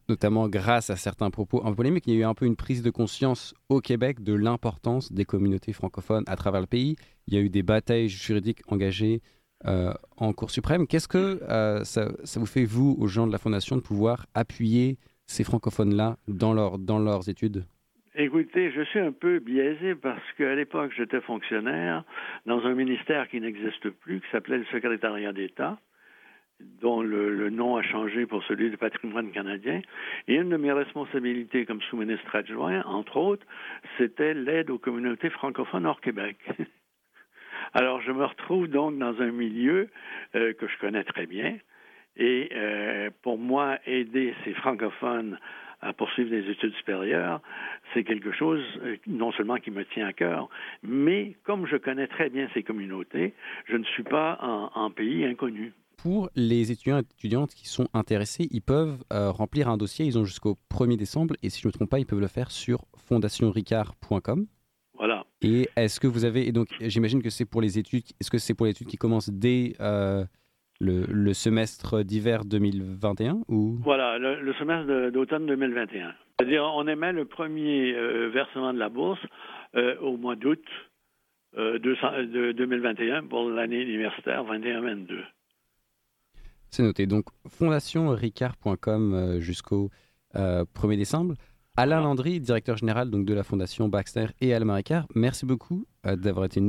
notamment 0.10 0.50
grâce 0.50 0.90
à 0.90 0.96
certains 0.96 1.30
propos 1.30 1.62
un 1.64 1.70
peu 1.70 1.78
polémiques, 1.78 2.06
il 2.08 2.14
y 2.16 2.18
a 2.18 2.20
eu 2.20 2.24
un 2.24 2.34
peu 2.34 2.46
une 2.46 2.56
prise 2.56 2.82
de 2.82 2.90
conscience 2.90 3.54
au 3.70 3.80
Québec 3.80 4.24
de 4.24 4.34
l'importance 4.34 5.12
des 5.12 5.26
communautés 5.26 5.74
francophones 5.74 6.24
à 6.28 6.36
travers 6.36 6.62
le 6.62 6.68
pays. 6.68 6.96
Il 7.28 7.34
y 7.34 7.38
a 7.38 7.40
eu 7.40 7.50
des 7.50 7.64
batailles 7.64 8.10
juridiques 8.10 8.62
engagées 8.68 9.22
en 9.64 10.34
Cour 10.34 10.50
suprême. 10.50 10.88
Qu'est-ce 10.88 11.08
que 11.08 11.40
ça, 11.84 12.12
ça, 12.24 12.40
vous 12.40 12.48
fait, 12.48 12.66
vous, 12.66 12.98
aux 13.00 13.06
gens 13.06 13.28
de 13.28 13.32
la 13.32 13.38
Fondation, 13.38 13.76
de 13.76 13.82
pouvoir 13.82 14.26
appuyer 14.34 14.98
ces 15.28 15.44
francophones-là 15.44 16.18
dans, 16.28 16.54
leur, 16.54 16.80
dans 16.80 16.98
leurs 16.98 17.30
études? 17.30 17.64
Écoutez, 18.16 18.72
je 18.72 18.82
suis 18.82 19.00
un 19.00 19.14
peu 19.14 19.40
biaisé 19.40 19.96
parce 19.96 20.22
qu'à 20.38 20.54
l'époque, 20.54 20.92
j'étais 20.98 21.22
fonctionnaire 21.22 22.04
dans 22.46 22.66
un 22.66 22.74
ministère 22.74 23.30
qui 23.30 23.40
n'existe 23.40 23.90
plus, 23.90 24.20
qui 24.20 24.28
s'appelait 24.32 24.58
le 24.58 24.66
secrétariat 24.66 25.32
d'État, 25.32 25.78
dont 26.60 27.02
le, 27.02 27.50
nom 27.50 27.78
a 27.78 27.84
changé 27.84 28.26
pour 28.26 28.44
celui 28.44 28.70
du 28.70 28.76
patrimoine 28.76 29.32
canadien. 29.32 29.82
Et 30.28 30.36
une 30.36 30.50
de 30.50 30.58
mes 30.58 30.74
responsabilités 30.74 31.66
comme 31.66 31.82
sous-ministre 31.84 32.36
adjoint, 32.36 32.84
entre 32.84 33.16
autres, 33.16 33.46
c'était 33.98 34.34
l'aide 34.34 34.72
aux 34.72 34.78
communautés 34.78 35.30
francophones 35.30 35.86
hors 35.86 36.02
Québec. 36.02 36.38
Alors, 37.74 38.02
je 38.02 38.12
me 38.12 38.26
retrouve 38.26 38.68
donc 38.68 38.98
dans 38.98 39.22
un 39.22 39.32
milieu 39.32 39.88
euh, 40.36 40.52
que 40.52 40.68
je 40.68 40.78
connais 40.80 41.06
très 41.06 41.28
bien. 41.28 41.58
Et 42.18 42.50
euh, 42.54 43.10
pour 43.22 43.38
moi, 43.38 43.80
aider 43.86 44.36
ces 44.44 44.54
francophones 44.56 45.40
à 45.82 45.94
poursuivre 45.94 46.30
des 46.30 46.50
études 46.50 46.74
supérieures, 46.76 47.42
c'est 47.94 48.04
quelque 48.04 48.32
chose 48.32 48.62
euh, 48.84 48.98
non 49.08 49.32
seulement 49.32 49.56
qui 49.56 49.72
me 49.72 49.84
tient 49.86 50.08
à 50.08 50.14
cœur, 50.14 50.50
mais 50.84 51.36
comme 51.44 51.66
je 51.66 51.78
connais 51.78 52.08
très 52.08 52.30
bien 52.30 52.48
ces 52.54 52.64
communautés, 52.64 53.34
je 53.66 53.78
ne 53.78 53.84
suis 53.84 54.04
pas 54.04 54.38
en, 54.42 54.90
pays 54.92 55.26
inconnu. 55.26 55.74
Pour 55.98 56.30
les 56.36 56.72
étudiants 56.72 56.98
et 56.98 57.02
étudiantes 57.02 57.54
qui 57.54 57.68
sont 57.68 57.88
intéressés, 57.94 58.48
ils 58.52 58.62
peuvent 58.62 59.04
euh, 59.14 59.32
remplir 59.32 59.70
un 59.70 59.78
dossier, 59.78 60.06
ils 60.06 60.18
ont 60.18 60.26
jusqu'au 60.26 60.58
1er 60.72 60.98
décembre, 60.98 61.36
et 61.44 61.50
si 61.50 61.62
je 61.62 61.68
ne 61.68 61.70
me 61.70 61.74
trompe 61.74 61.90
pas, 61.90 62.00
ils 62.00 62.06
peuvent 62.06 62.20
le 62.20 62.28
faire 62.28 62.52
sur 62.52 62.86
fondationricard.com. 63.08 64.48
Voilà. 64.96 65.26
Et 65.42 65.68
est-ce 65.76 66.00
que 66.00 66.08
vous 66.08 66.26
avez, 66.26 66.48
et 66.48 66.52
donc 66.52 66.68
j'imagine 66.80 67.24
que 67.24 67.30
c'est 67.30 67.46
pour 67.46 67.62
les 67.62 67.80
études, 67.80 68.04
est-ce 68.20 68.30
que 68.30 68.38
c'est 68.38 68.54
pour 68.54 68.68
les 68.68 68.72
études 68.72 68.88
qui 68.88 68.98
commencent 68.98 69.30
dès 69.32 69.74
euh, 69.80 70.26
le, 70.82 71.34
semestre 71.34 72.04
d'hiver 72.04 72.46
2021 72.46 73.42
ou? 73.48 73.78
Voilà, 73.84 74.18
le, 74.18 74.54
semestre 74.54 75.12
d'automne 75.12 75.46
2021. 75.46 76.14
C'est-à-dire, 76.40 76.64
on 76.64 76.88
émet 76.88 77.12
le 77.12 77.26
premier 77.26 77.94
euh, 77.94 78.30
versement 78.30 78.74
de 78.74 78.80
la 78.80 78.90
bourse 78.90 79.20
euh, 79.76 79.96
au 80.00 80.18
mois 80.18 80.36
d'août 80.36 80.64
euh, 81.58 81.78
de 81.80 82.52
2021 82.54 83.24
pour 83.24 83.50
l'année 83.50 83.82
universitaire 83.82 84.44
21-22. 84.46 85.24
C'est 86.70 86.84
noté. 86.84 87.06
Donc, 87.06 87.26
fondationricard.com 87.48 89.40
jusqu'au 89.40 89.90
1er 90.34 90.98
décembre. 90.98 91.36
Alain 91.76 92.02
Landry, 92.02 92.40
directeur 92.40 92.78
général 92.78 93.10
donc, 93.10 93.26
de 93.26 93.34
la 93.34 93.44
Fondation 93.44 93.90
Baxter 93.90 94.28
et 94.40 94.54
Alma 94.54 94.76
Ricard, 94.76 95.06
merci 95.14 95.46
beaucoup 95.46 95.86
d'avoir 96.06 96.46
été, 96.46 96.62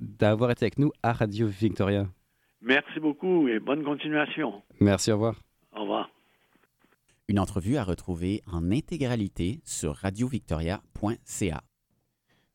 d'avoir 0.00 0.52
été 0.52 0.64
avec 0.64 0.78
nous 0.78 0.92
à 1.02 1.12
Radio 1.12 1.48
Victoria. 1.48 2.06
Merci 2.62 3.00
beaucoup 3.00 3.48
et 3.48 3.58
bonne 3.58 3.82
continuation. 3.82 4.62
Merci, 4.80 5.10
au 5.10 5.14
revoir. 5.14 5.36
Au 5.74 5.80
revoir. 5.80 6.10
Une 7.28 7.38
entrevue 7.38 7.76
à 7.76 7.84
retrouver 7.84 8.42
en 8.50 8.70
intégralité 8.70 9.60
sur 9.64 9.94
radiovictoria.ca. 9.94 11.60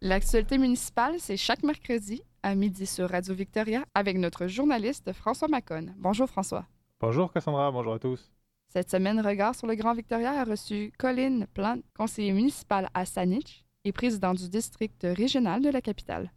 L'actualité 0.02 0.58
municipale, 0.58 1.16
c'est 1.18 1.38
chaque 1.38 1.64
mercredi 1.64 2.22
à 2.44 2.54
midi 2.54 2.86
sur 2.86 3.10
Radio 3.10 3.34
Victoria 3.34 3.86
avec 3.96 4.18
notre 4.18 4.48
journaliste 4.48 5.14
François 5.14 5.48
Macon. 5.48 5.88
Bonjour 5.98 6.28
François. 6.30 6.66
Bonjour 7.00 7.32
Cassandra, 7.34 7.72
bonjour 7.72 7.94
à 7.94 8.00
tous. 8.00 8.32
Cette 8.68 8.92
semaine, 8.92 9.20
Regard 9.22 9.56
sur 9.56 9.68
le 9.68 9.76
Grand 9.76 9.94
Victoria 9.94 10.32
a 10.32 10.44
reçu 10.44 10.92
Colin 11.00 11.46
Plante, 11.54 11.82
conseiller 11.98 12.34
municipal 12.34 12.90
à 12.94 13.06
Saanich 13.06 13.66
et 13.86 13.92
président 13.92 14.34
du 14.34 14.50
district 14.50 15.08
régional 15.18 15.62
de 15.62 15.70
la 15.70 15.82
capitale. 15.82 16.32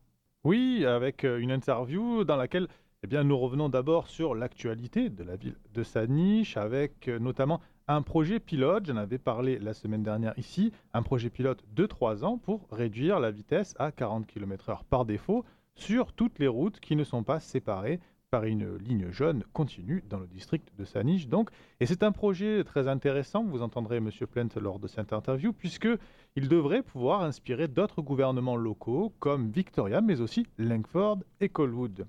Oui, 0.45 0.87
avec 0.87 1.25
euh, 1.25 1.39
une 1.39 1.51
interview 1.51 2.25
dans 2.25 2.37
laquelle 2.37 2.69
eh 3.05 3.07
bien, 3.07 3.23
nous 3.23 3.39
revenons 3.39 3.69
d'abord 3.69 4.09
sur 4.09 4.35
l'actualité 4.35 5.09
de 5.09 5.23
la 5.23 5.37
ville 5.37 5.55
de 5.73 5.85
Saanich, 5.85 6.57
avec 6.57 7.07
euh, 7.07 7.21
notamment 7.21 7.61
un 7.87 8.03
projet 8.03 8.41
pilote, 8.41 8.87
j'en 8.87 8.97
avais 8.97 9.19
parlé 9.19 9.61
la 9.61 9.73
semaine 9.73 10.03
dernière 10.03 10.37
ici, 10.37 10.73
un 10.95 11.05
projet 11.05 11.31
pilote 11.31 11.63
de 11.77 11.87
3 11.87 12.25
ans 12.25 12.39
pour 12.39 12.67
réduire 12.73 13.21
la 13.21 13.31
vitesse 13.31 13.77
à 13.79 13.93
40 13.93 14.27
km/h 14.27 14.81
par 14.91 15.05
défaut 15.05 15.45
sur 15.77 16.13
toutes 16.13 16.41
les 16.41 16.49
routes 16.49 16.81
qui 16.81 16.97
ne 16.97 17.05
sont 17.05 17.23
pas 17.23 17.39
séparées 17.39 18.01
par 18.31 18.45
une 18.45 18.77
ligne 18.79 19.13
jaune 19.13 19.45
continue 19.53 20.03
dans 20.11 20.19
le 20.19 20.27
district 20.27 20.69
de 20.77 20.85
Saanich. 20.85 21.29
Donc, 21.29 21.51
et 21.79 21.87
c'est 21.87 22.03
un 22.03 22.11
projet 22.11 22.65
très 22.65 22.89
intéressant, 22.89 23.45
vous 23.45 23.63
entendrez 23.63 23.99
M. 23.99 24.11
Plent 24.29 24.61
lors 24.61 24.81
de 24.81 24.89
cette 24.89 25.13
interview, 25.13 25.53
puisque 25.53 25.89
il 26.35 26.49
devrait 26.49 26.83
pouvoir 26.83 27.23
inspirer 27.23 27.69
d'autres 27.69 28.03
gouvernements 28.03 28.57
locaux 28.57 29.15
comme 29.21 29.51
Victoria, 29.51 30.01
mais 30.01 30.21
aussi 30.21 30.47
Langford 30.59 31.19
et 31.41 31.49
Colwood. 31.49 32.09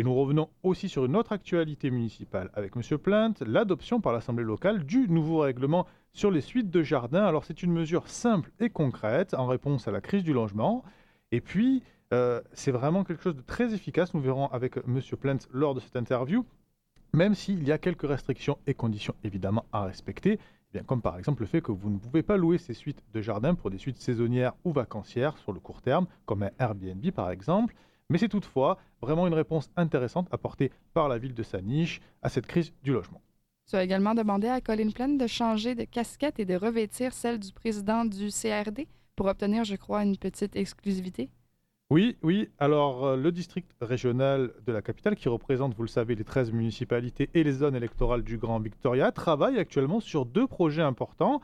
Et 0.00 0.02
nous 0.02 0.14
revenons 0.14 0.48
aussi 0.62 0.88
sur 0.88 1.04
une 1.04 1.14
autre 1.14 1.32
actualité 1.32 1.90
municipale 1.90 2.50
avec 2.54 2.72
M. 2.74 2.96
Plainte, 2.96 3.42
l'adoption 3.42 4.00
par 4.00 4.14
l'Assemblée 4.14 4.44
locale 4.44 4.86
du 4.86 5.06
nouveau 5.10 5.40
règlement 5.40 5.86
sur 6.14 6.30
les 6.30 6.40
suites 6.40 6.70
de 6.70 6.82
jardins. 6.82 7.26
Alors 7.26 7.44
c'est 7.44 7.62
une 7.62 7.70
mesure 7.70 8.08
simple 8.08 8.50
et 8.60 8.70
concrète 8.70 9.34
en 9.34 9.46
réponse 9.46 9.88
à 9.88 9.90
la 9.90 10.00
crise 10.00 10.24
du 10.24 10.32
logement. 10.32 10.84
Et 11.32 11.42
puis, 11.42 11.82
euh, 12.14 12.40
c'est 12.54 12.70
vraiment 12.70 13.04
quelque 13.04 13.22
chose 13.22 13.36
de 13.36 13.42
très 13.42 13.74
efficace. 13.74 14.14
Nous 14.14 14.22
verrons 14.22 14.46
avec 14.46 14.78
M. 14.78 15.02
Plainte 15.20 15.46
lors 15.52 15.74
de 15.74 15.80
cette 15.80 15.96
interview, 15.96 16.46
même 17.12 17.34
s'il 17.34 17.62
y 17.62 17.70
a 17.70 17.76
quelques 17.76 18.08
restrictions 18.08 18.56
et 18.66 18.72
conditions 18.72 19.14
évidemment 19.22 19.66
à 19.70 19.84
respecter. 19.84 20.38
Eh 20.72 20.78
bien, 20.78 20.82
comme 20.82 21.02
par 21.02 21.18
exemple 21.18 21.42
le 21.42 21.46
fait 21.46 21.60
que 21.60 21.72
vous 21.72 21.90
ne 21.90 21.98
pouvez 21.98 22.22
pas 22.22 22.38
louer 22.38 22.56
ces 22.56 22.72
suites 22.72 23.02
de 23.12 23.20
jardins 23.20 23.54
pour 23.54 23.68
des 23.68 23.76
suites 23.76 23.98
saisonnières 23.98 24.54
ou 24.64 24.72
vacancières 24.72 25.36
sur 25.36 25.52
le 25.52 25.60
court 25.60 25.82
terme, 25.82 26.06
comme 26.24 26.42
un 26.42 26.52
Airbnb 26.58 27.10
par 27.10 27.30
exemple. 27.30 27.74
Mais 28.10 28.18
c'est 28.18 28.28
toutefois 28.28 28.76
vraiment 29.00 29.26
une 29.26 29.34
réponse 29.34 29.70
intéressante 29.76 30.28
apportée 30.32 30.72
par 30.92 31.08
la 31.08 31.16
ville 31.16 31.32
de 31.32 31.42
Saniche 31.42 32.00
à 32.22 32.28
cette 32.28 32.46
crise 32.46 32.72
du 32.82 32.92
logement. 32.92 33.22
Tu 33.70 33.76
as 33.76 33.84
également 33.84 34.14
demandé 34.14 34.48
à 34.48 34.60
Colin 34.60 34.90
Plaine 34.90 35.16
de 35.16 35.28
changer 35.28 35.76
de 35.76 35.84
casquette 35.84 36.40
et 36.40 36.44
de 36.44 36.56
revêtir 36.56 37.12
celle 37.12 37.38
du 37.38 37.52
président 37.52 38.04
du 38.04 38.28
CRD 38.28 38.88
pour 39.14 39.26
obtenir, 39.26 39.64
je 39.64 39.76
crois, 39.76 40.02
une 40.02 40.16
petite 40.16 40.56
exclusivité. 40.56 41.30
Oui, 41.90 42.16
oui. 42.22 42.48
Alors, 42.58 43.04
euh, 43.04 43.16
le 43.16 43.32
district 43.32 43.70
régional 43.80 44.52
de 44.64 44.72
la 44.72 44.82
capitale, 44.82 45.16
qui 45.16 45.28
représente, 45.28 45.74
vous 45.74 45.82
le 45.82 45.88
savez, 45.88 46.14
les 46.14 46.24
13 46.24 46.52
municipalités 46.52 47.30
et 47.34 47.44
les 47.44 47.52
zones 47.52 47.74
électorales 47.74 48.22
du 48.22 48.38
Grand 48.38 48.60
Victoria, 48.60 49.12
travaille 49.12 49.58
actuellement 49.58 50.00
sur 50.00 50.24
deux 50.24 50.46
projets 50.46 50.82
importants 50.82 51.40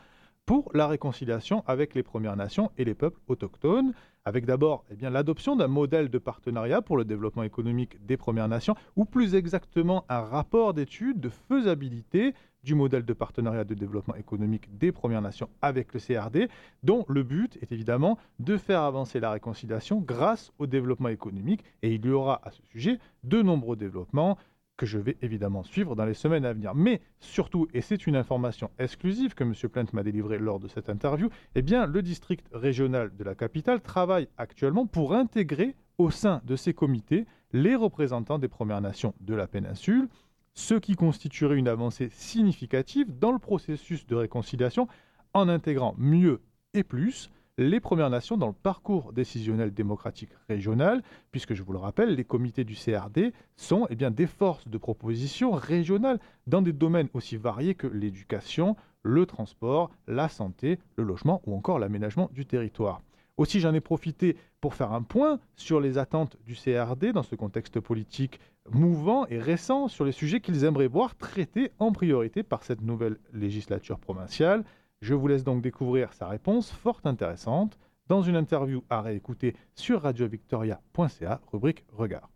pour 0.47 0.71
la 0.73 0.87
réconciliation 0.87 1.65
avec 1.67 1.95
les 1.95 2.05
Premières 2.05 2.37
Nations 2.37 2.71
et 2.79 2.85
les 2.85 2.95
peuples 2.95 3.21
autochtones 3.27 3.93
avec 4.27 4.45
d'abord 4.45 4.85
eh 4.91 5.09
l'adoption 5.09 5.57
d'un 5.57 5.69
modèle 5.69 6.11
de 6.11 6.19
partenariat 6.19 6.83
pour 6.83 6.99
le 6.99 7.05
développement 7.05 7.45
économique 7.45 8.05
des 8.05 8.17
Premières 8.17 8.49
Nations, 8.49 8.75
ou 8.97 9.05
plus 9.07 9.35
exactement 9.35 10.05
un 10.09 10.21
rapport 10.21 10.75
d'étude 10.75 11.21
de 11.21 11.29
faisabilité 11.29 12.35
du 12.65 12.75
modèle 12.75 13.05
de 13.05 13.13
partenariat 13.13 13.63
de 13.63 13.75
développement 13.75 14.17
économique 14.17 14.77
des 14.77 14.91
Premières 14.91 15.23
Nations 15.23 15.49
avec 15.63 15.95
le 15.95 16.01
CRD, 16.01 16.49
dont 16.83 17.05
le 17.09 17.23
but 17.23 17.57
est 17.63 17.71
évidemment 17.71 18.19
de 18.41 18.57
faire 18.57 18.83
avancer 18.83 19.21
la 19.21 19.31
réconciliation 19.31 20.01
grâce 20.01 20.53
au 20.59 20.67
développement 20.67 21.09
économique. 21.09 21.63
Et 21.83 21.95
il 21.95 22.05
y 22.05 22.11
aura 22.11 22.41
à 22.43 22.51
ce 22.51 22.63
sujet 22.65 22.99
de 23.23 23.41
nombreux 23.41 23.77
développements 23.77 24.37
que 24.77 24.87
je 24.87 24.99
vais 24.99 25.17
évidemment 25.23 25.63
suivre 25.63 25.97
dans 25.97 26.05
les 26.05 26.15
semaines 26.15 26.45
à 26.45 26.53
venir. 26.53 26.75
Mais 26.75 27.01
surtout, 27.21 27.69
et 27.73 27.81
c'est 27.81 28.07
une 28.07 28.17
information 28.17 28.71
exclusive 28.79 29.35
que 29.35 29.45
M. 29.45 29.55
Plante 29.71 29.93
m'a 29.93 30.03
délivrée 30.03 30.39
lors 30.39 30.61
de 30.61 30.69
cette 30.69 30.89
interview, 30.89 31.29
eh 31.55 31.63
bien, 31.63 31.87
le 31.87 32.03
district 32.03 32.47
régional 32.53 33.15
de 33.17 33.25
la 33.25 33.35
capitale 33.35 33.81
travaille 33.81 34.29
actuellement 34.37 34.87
pour 34.87 35.15
intégrer 35.15 35.75
au 35.99 36.11
sein 36.11 36.43
de 36.45 36.57
ces 36.57 36.75
comités 36.75 37.27
les 37.53 37.75
représentants 37.75 38.39
des 38.39 38.49
Premières 38.49 38.81
Nations 38.81 39.15
de 39.21 39.35
la 39.35 39.47
péninsule, 39.47 40.09
ce 40.55 40.75
qui 40.75 40.95
constituerait 40.95 41.57
une 41.57 41.69
avancée 41.69 42.09
significative 42.11 43.19
dans 43.19 43.33
le 43.33 43.39
processus 43.39 44.07
de 44.07 44.15
réconciliation 44.15 44.89
en 45.33 45.49
intégrant 45.49 45.95
mieux 45.99 46.41
et 46.75 46.83
plus 46.83 47.31
les 47.59 47.81
Premières 47.81 48.11
Nations 48.11 48.37
dans 48.37 48.49
le 48.49 48.53
parcours 48.53 49.13
décisionnel 49.13 49.73
démocratique 49.73 50.31
régional, 50.49 51.03
puisque 51.33 51.55
je 51.55 51.63
vous 51.63 51.73
le 51.73 51.79
rappelle, 51.79 52.15
les 52.15 52.25
comités 52.25 52.65
du 52.65 52.75
CRD 52.75 53.33
sont 53.57 53.87
eh 53.89 53.97
bien, 53.97 54.11
des 54.11 54.27
forces 54.27 54.69
de 54.69 54.77
proposition 54.77 55.53
régionales 55.53 56.21
dans 56.47 56.61
des 56.61 56.75
domaines 56.75 57.09
aussi 57.15 57.37
variés 57.37 57.75
que 57.75 57.87
l'éducation, 57.87 58.77
le 59.03 59.25
transport, 59.25 59.91
la 60.07 60.29
santé, 60.29 60.79
le 60.97 61.05
logement 61.05 61.41
ou 61.47 61.57
encore 61.57 61.79
l'aménagement 61.79 62.29
du 62.33 62.45
territoire. 62.45 63.01
Aussi, 63.39 63.61
j'en 63.61 63.75
ai 63.75 63.81
profité 63.81 64.37
pour 64.61 64.75
faire 64.75 64.93
un 64.93 65.03
point 65.03 65.39
sur 65.57 65.81
les 65.81 65.99
attentes 65.99 66.37
du 66.47 66.55
CRD 66.55 67.13
dans 67.13 67.23
ce 67.23 67.35
contexte 67.35 67.81
politique 67.81 68.41
mouvant 68.71 69.27
et 69.29 69.39
récent 69.39 69.89
sur 69.89 70.05
les 70.05 70.13
sujets 70.13 70.41
qu'ils 70.41 70.65
aimeraient 70.65 70.87
voir 70.89 71.17
traités 71.17 71.71
en 71.79 71.93
priorité 71.93 72.43
par 72.43 72.65
cette 72.65 72.81
nouvelle 72.81 73.19
législature 73.33 73.99
provinciale. 73.99 74.65
Je 75.01 75.15
vous 75.15 75.29
laisse 75.29 75.45
donc 75.45 75.63
découvrir 75.63 76.13
sa 76.15 76.29
réponse 76.29 76.71
fort 76.71 77.01
intéressante 77.05 77.79
dans 78.09 78.23
une 78.23 78.37
interview 78.37 78.83
à 78.89 79.03
réécouter 79.03 79.55
sur 79.75 80.03
radiovictoria.ca, 80.03 81.41
rubrique 81.53 81.85
Regard. 81.93 82.31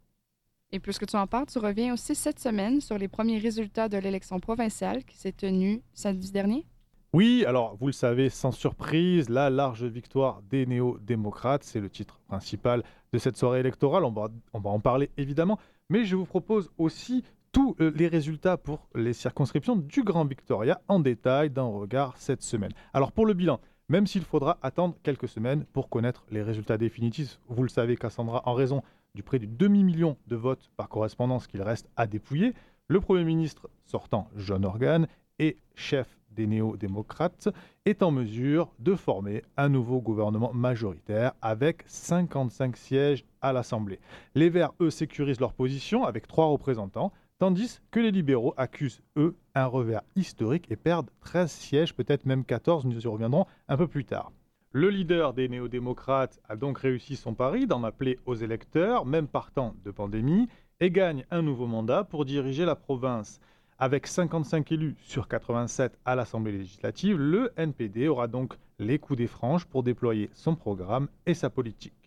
Et 0.72 0.78
puisque 0.78 1.06
tu 1.06 1.16
en 1.16 1.26
parles, 1.26 1.46
tu 1.46 1.58
reviens 1.58 1.92
aussi 1.94 2.14
cette 2.14 2.38
semaine 2.38 2.80
sur 2.80 2.98
les 2.98 3.08
premiers 3.08 3.38
résultats 3.38 3.88
de 3.88 3.98
l'élection 3.98 4.38
provinciale 4.38 5.04
qui 5.04 5.16
s'est 5.16 5.32
tenue 5.32 5.82
samedi 5.94 6.30
dernier? 6.30 6.66
Oui, 7.12 7.44
alors 7.44 7.76
vous 7.76 7.86
le 7.86 7.92
savez, 7.92 8.28
sans 8.28 8.52
surprise, 8.52 9.28
la 9.28 9.50
large 9.50 9.84
victoire 9.84 10.42
des 10.42 10.66
néo-démocrates, 10.66 11.64
c'est 11.64 11.80
le 11.80 11.90
titre 11.90 12.20
principal 12.28 12.84
de 13.12 13.18
cette 13.18 13.36
soirée 13.36 13.60
électorale, 13.60 14.04
on 14.04 14.12
va, 14.12 14.28
on 14.52 14.60
va 14.60 14.70
en 14.70 14.78
parler 14.78 15.10
évidemment, 15.16 15.58
mais 15.88 16.04
je 16.04 16.14
vous 16.14 16.24
propose 16.24 16.70
aussi 16.78 17.24
tous 17.52 17.76
euh, 17.80 17.92
les 17.96 18.08
résultats 18.08 18.56
pour 18.56 18.88
les 18.94 19.12
circonscriptions 19.12 19.76
du 19.76 20.02
Grand 20.02 20.24
Victoria 20.24 20.80
en 20.88 21.00
détail 21.00 21.50
dans 21.50 21.70
Regard 21.72 22.16
cette 22.16 22.42
semaine. 22.42 22.72
Alors 22.94 23.12
pour 23.12 23.26
le 23.26 23.34
bilan, 23.34 23.60
même 23.88 24.06
s'il 24.06 24.22
faudra 24.22 24.58
attendre 24.62 24.94
quelques 25.02 25.28
semaines 25.28 25.64
pour 25.72 25.88
connaître 25.88 26.24
les 26.30 26.42
résultats 26.42 26.78
définitifs, 26.78 27.40
vous 27.48 27.62
le 27.62 27.68
savez 27.68 27.96
Cassandra, 27.96 28.42
en 28.46 28.54
raison 28.54 28.82
du 29.14 29.22
près 29.22 29.38
du 29.38 29.48
demi-million 29.48 30.16
de 30.28 30.36
votes 30.36 30.70
par 30.76 30.88
correspondance 30.88 31.46
qu'il 31.46 31.62
reste 31.62 31.88
à 31.96 32.06
dépouiller, 32.06 32.54
le 32.86 33.00
Premier 33.00 33.24
ministre 33.24 33.68
sortant 33.84 34.28
John 34.36 34.64
Organ 34.64 35.06
et 35.38 35.56
chef 35.74 36.06
des 36.30 36.46
néo-démocrates 36.46 37.48
est 37.84 38.02
en 38.02 38.12
mesure 38.12 38.72
de 38.78 38.94
former 38.94 39.42
un 39.56 39.68
nouveau 39.68 40.00
gouvernement 40.00 40.52
majoritaire 40.52 41.32
avec 41.42 41.82
55 41.86 42.76
sièges 42.76 43.24
à 43.40 43.52
l'Assemblée. 43.52 43.98
Les 44.36 44.50
Verts, 44.50 44.72
eux, 44.80 44.90
sécurisent 44.90 45.40
leur 45.40 45.52
position 45.52 46.04
avec 46.04 46.28
trois 46.28 46.46
représentants, 46.46 47.12
tandis 47.40 47.80
que 47.90 48.00
les 48.00 48.10
libéraux 48.10 48.52
accusent, 48.58 49.00
eux, 49.16 49.34
un 49.54 49.64
revers 49.64 50.02
historique 50.14 50.70
et 50.70 50.76
perdent 50.76 51.10
13 51.22 51.50
sièges, 51.50 51.94
peut-être 51.94 52.26
même 52.26 52.44
14, 52.44 52.84
nous 52.84 53.00
y 53.00 53.08
reviendrons 53.08 53.46
un 53.66 53.78
peu 53.78 53.88
plus 53.88 54.04
tard. 54.04 54.30
Le 54.72 54.90
leader 54.90 55.32
des 55.32 55.48
néo-démocrates 55.48 56.38
a 56.50 56.54
donc 56.54 56.78
réussi 56.78 57.16
son 57.16 57.32
pari 57.32 57.66
d'en 57.66 57.82
appeler 57.82 58.18
aux 58.26 58.34
électeurs, 58.34 59.06
même 59.06 59.26
partant 59.26 59.74
de 59.84 59.90
pandémie, 59.90 60.48
et 60.80 60.90
gagne 60.90 61.24
un 61.30 61.40
nouveau 61.40 61.66
mandat 61.66 62.04
pour 62.04 62.26
diriger 62.26 62.66
la 62.66 62.76
province. 62.76 63.40
Avec 63.78 64.06
55 64.06 64.70
élus 64.72 64.96
sur 65.00 65.26
87 65.26 65.98
à 66.04 66.14
l'Assemblée 66.14 66.52
législative, 66.52 67.16
le 67.16 67.52
NPD 67.56 68.06
aura 68.08 68.28
donc 68.28 68.54
les 68.78 68.98
coups 68.98 69.16
des 69.16 69.26
franges 69.26 69.64
pour 69.64 69.82
déployer 69.82 70.28
son 70.34 70.54
programme 70.54 71.08
et 71.24 71.32
sa 71.32 71.48
politique. 71.48 71.99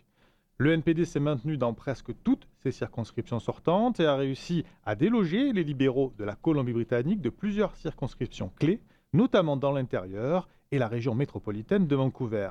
Le 0.56 0.72
NPD 0.72 1.04
s'est 1.04 1.18
maintenu 1.18 1.56
dans 1.56 1.74
presque 1.74 2.12
toutes 2.22 2.46
ses 2.62 2.70
circonscriptions 2.70 3.40
sortantes 3.40 3.98
et 3.98 4.06
a 4.06 4.14
réussi 4.14 4.64
à 4.84 4.94
déloger 4.94 5.52
les 5.52 5.64
libéraux 5.64 6.12
de 6.16 6.22
la 6.22 6.36
Colombie-Britannique 6.36 7.20
de 7.20 7.28
plusieurs 7.28 7.74
circonscriptions 7.74 8.52
clés, 8.60 8.80
notamment 9.12 9.56
dans 9.56 9.72
l'intérieur 9.72 10.48
et 10.70 10.78
la 10.78 10.86
région 10.86 11.16
métropolitaine 11.16 11.88
de 11.88 11.96
Vancouver. 11.96 12.50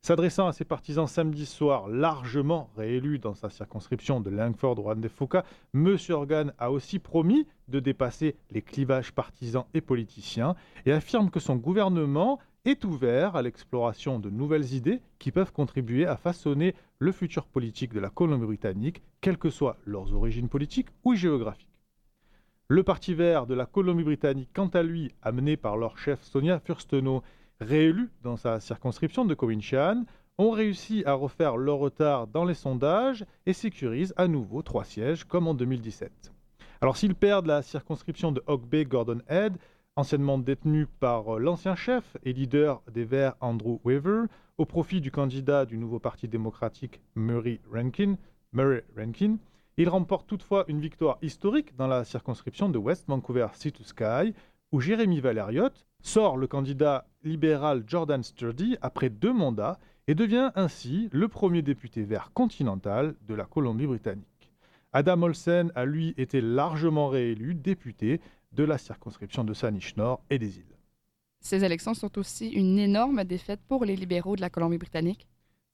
S'adressant 0.00 0.46
à 0.46 0.54
ses 0.54 0.64
partisans 0.64 1.06
samedi 1.06 1.44
soir, 1.44 1.86
largement 1.86 2.70
réélus 2.74 3.18
dans 3.18 3.34
sa 3.34 3.50
circonscription 3.50 4.22
de 4.22 4.30
langford 4.30 4.82
Fuka, 5.14 5.44
M. 5.74 5.98
Organ 6.08 6.54
a 6.58 6.70
aussi 6.70 6.98
promis 6.98 7.46
de 7.68 7.80
dépasser 7.80 8.36
les 8.50 8.62
clivages 8.62 9.12
partisans 9.12 9.66
et 9.74 9.82
politiciens 9.82 10.54
et 10.86 10.92
affirme 10.92 11.28
que 11.28 11.38
son 11.38 11.56
gouvernement 11.56 12.38
est 12.64 12.84
ouvert 12.84 13.36
à 13.36 13.42
l'exploration 13.42 14.18
de 14.18 14.30
nouvelles 14.30 14.74
idées 14.74 15.00
qui 15.18 15.32
peuvent 15.32 15.52
contribuer 15.52 16.06
à 16.06 16.16
façonner 16.16 16.74
le 16.98 17.12
futur 17.12 17.46
politique 17.46 17.92
de 17.92 18.00
la 18.00 18.10
Colombie-Britannique, 18.10 19.02
quelles 19.20 19.38
que 19.38 19.50
soient 19.50 19.78
leurs 19.86 20.14
origines 20.14 20.48
politiques 20.48 20.88
ou 21.04 21.14
géographiques. 21.14 21.68
Le 22.68 22.82
Parti 22.82 23.14
vert 23.14 23.46
de 23.46 23.54
la 23.54 23.66
Colombie-Britannique, 23.66 24.50
quant 24.54 24.68
à 24.68 24.82
lui, 24.82 25.12
amené 25.22 25.56
par 25.56 25.76
leur 25.76 25.98
chef 25.98 26.22
Sonia 26.22 26.60
Furstenau, 26.60 27.22
réélu 27.60 28.10
dans 28.22 28.36
sa 28.36 28.60
circonscription 28.60 29.24
de 29.24 29.34
Cowinchan, 29.34 30.04
ont 30.38 30.50
réussi 30.50 31.02
à 31.04 31.14
refaire 31.14 31.56
leur 31.56 31.78
retard 31.78 32.26
dans 32.26 32.44
les 32.44 32.54
sondages 32.54 33.26
et 33.44 33.52
sécurisent 33.52 34.14
à 34.16 34.28
nouveau 34.28 34.62
trois 34.62 34.84
sièges 34.84 35.24
comme 35.24 35.48
en 35.48 35.54
2017. 35.54 36.32
Alors 36.80 36.96
s'ils 36.96 37.14
perdent 37.14 37.46
la 37.46 37.62
circonscription 37.62 38.32
de 38.32 38.42
Hog 38.46 38.66
Bay 38.66 38.84
Gordon 38.84 39.20
Head, 39.28 39.58
anciennement 39.96 40.38
détenue 40.38 40.86
par 40.86 41.38
l'ancien 41.38 41.74
chef 41.74 42.16
et 42.24 42.32
leader 42.32 42.82
des 42.92 43.04
Verts 43.04 43.34
Andrew 43.40 43.78
Weaver, 43.84 44.24
au 44.58 44.64
profit 44.64 45.00
du 45.00 45.10
candidat 45.10 45.64
du 45.66 45.78
nouveau 45.78 45.98
Parti 45.98 46.28
démocratique 46.28 47.00
Murray 47.14 47.60
Rankin, 47.72 48.16
Murray 48.52 48.84
Rankin, 48.96 49.38
il 49.76 49.88
remporte 49.88 50.26
toutefois 50.26 50.64
une 50.68 50.80
victoire 50.80 51.18
historique 51.22 51.76
dans 51.76 51.86
la 51.86 52.04
circonscription 52.04 52.68
de 52.68 52.78
West 52.78 53.06
Vancouver 53.08 53.48
Sea 53.54 53.72
to 53.72 53.82
Sky, 53.82 54.34
où 54.72 54.80
Jérémy 54.80 55.20
Valériot 55.20 55.70
sort 56.02 56.36
le 56.36 56.46
candidat 56.46 57.06
libéral 57.24 57.84
Jordan 57.86 58.22
Sturdy 58.22 58.76
après 58.82 59.08
deux 59.08 59.32
mandats 59.32 59.78
et 60.06 60.14
devient 60.14 60.50
ainsi 60.54 61.08
le 61.12 61.28
premier 61.28 61.62
député 61.62 62.02
vert 62.02 62.30
continental 62.34 63.14
de 63.26 63.34
la 63.34 63.44
Colombie-Britannique. 63.44 64.52
Adam 64.92 65.22
Olsen 65.22 65.72
a 65.74 65.84
lui 65.84 66.14
été 66.16 66.40
largement 66.40 67.08
réélu 67.08 67.54
député 67.54 68.20
de 68.52 68.64
la 68.64 68.78
circonscription 68.78 69.44
de 69.44 69.54
Saanich-Nord 69.54 70.22
et 70.30 70.38
des 70.38 70.58
îles. 70.58 70.76
Ces 71.40 71.64
élections 71.64 71.94
sont 71.94 72.18
aussi 72.18 72.48
une 72.48 72.78
énorme 72.78 73.24
défaite 73.24 73.60
pour 73.66 73.84
les 73.84 73.96
libéraux 73.96 74.36
de 74.36 74.40
la 74.40 74.50
Colombie-Britannique. 74.50 75.26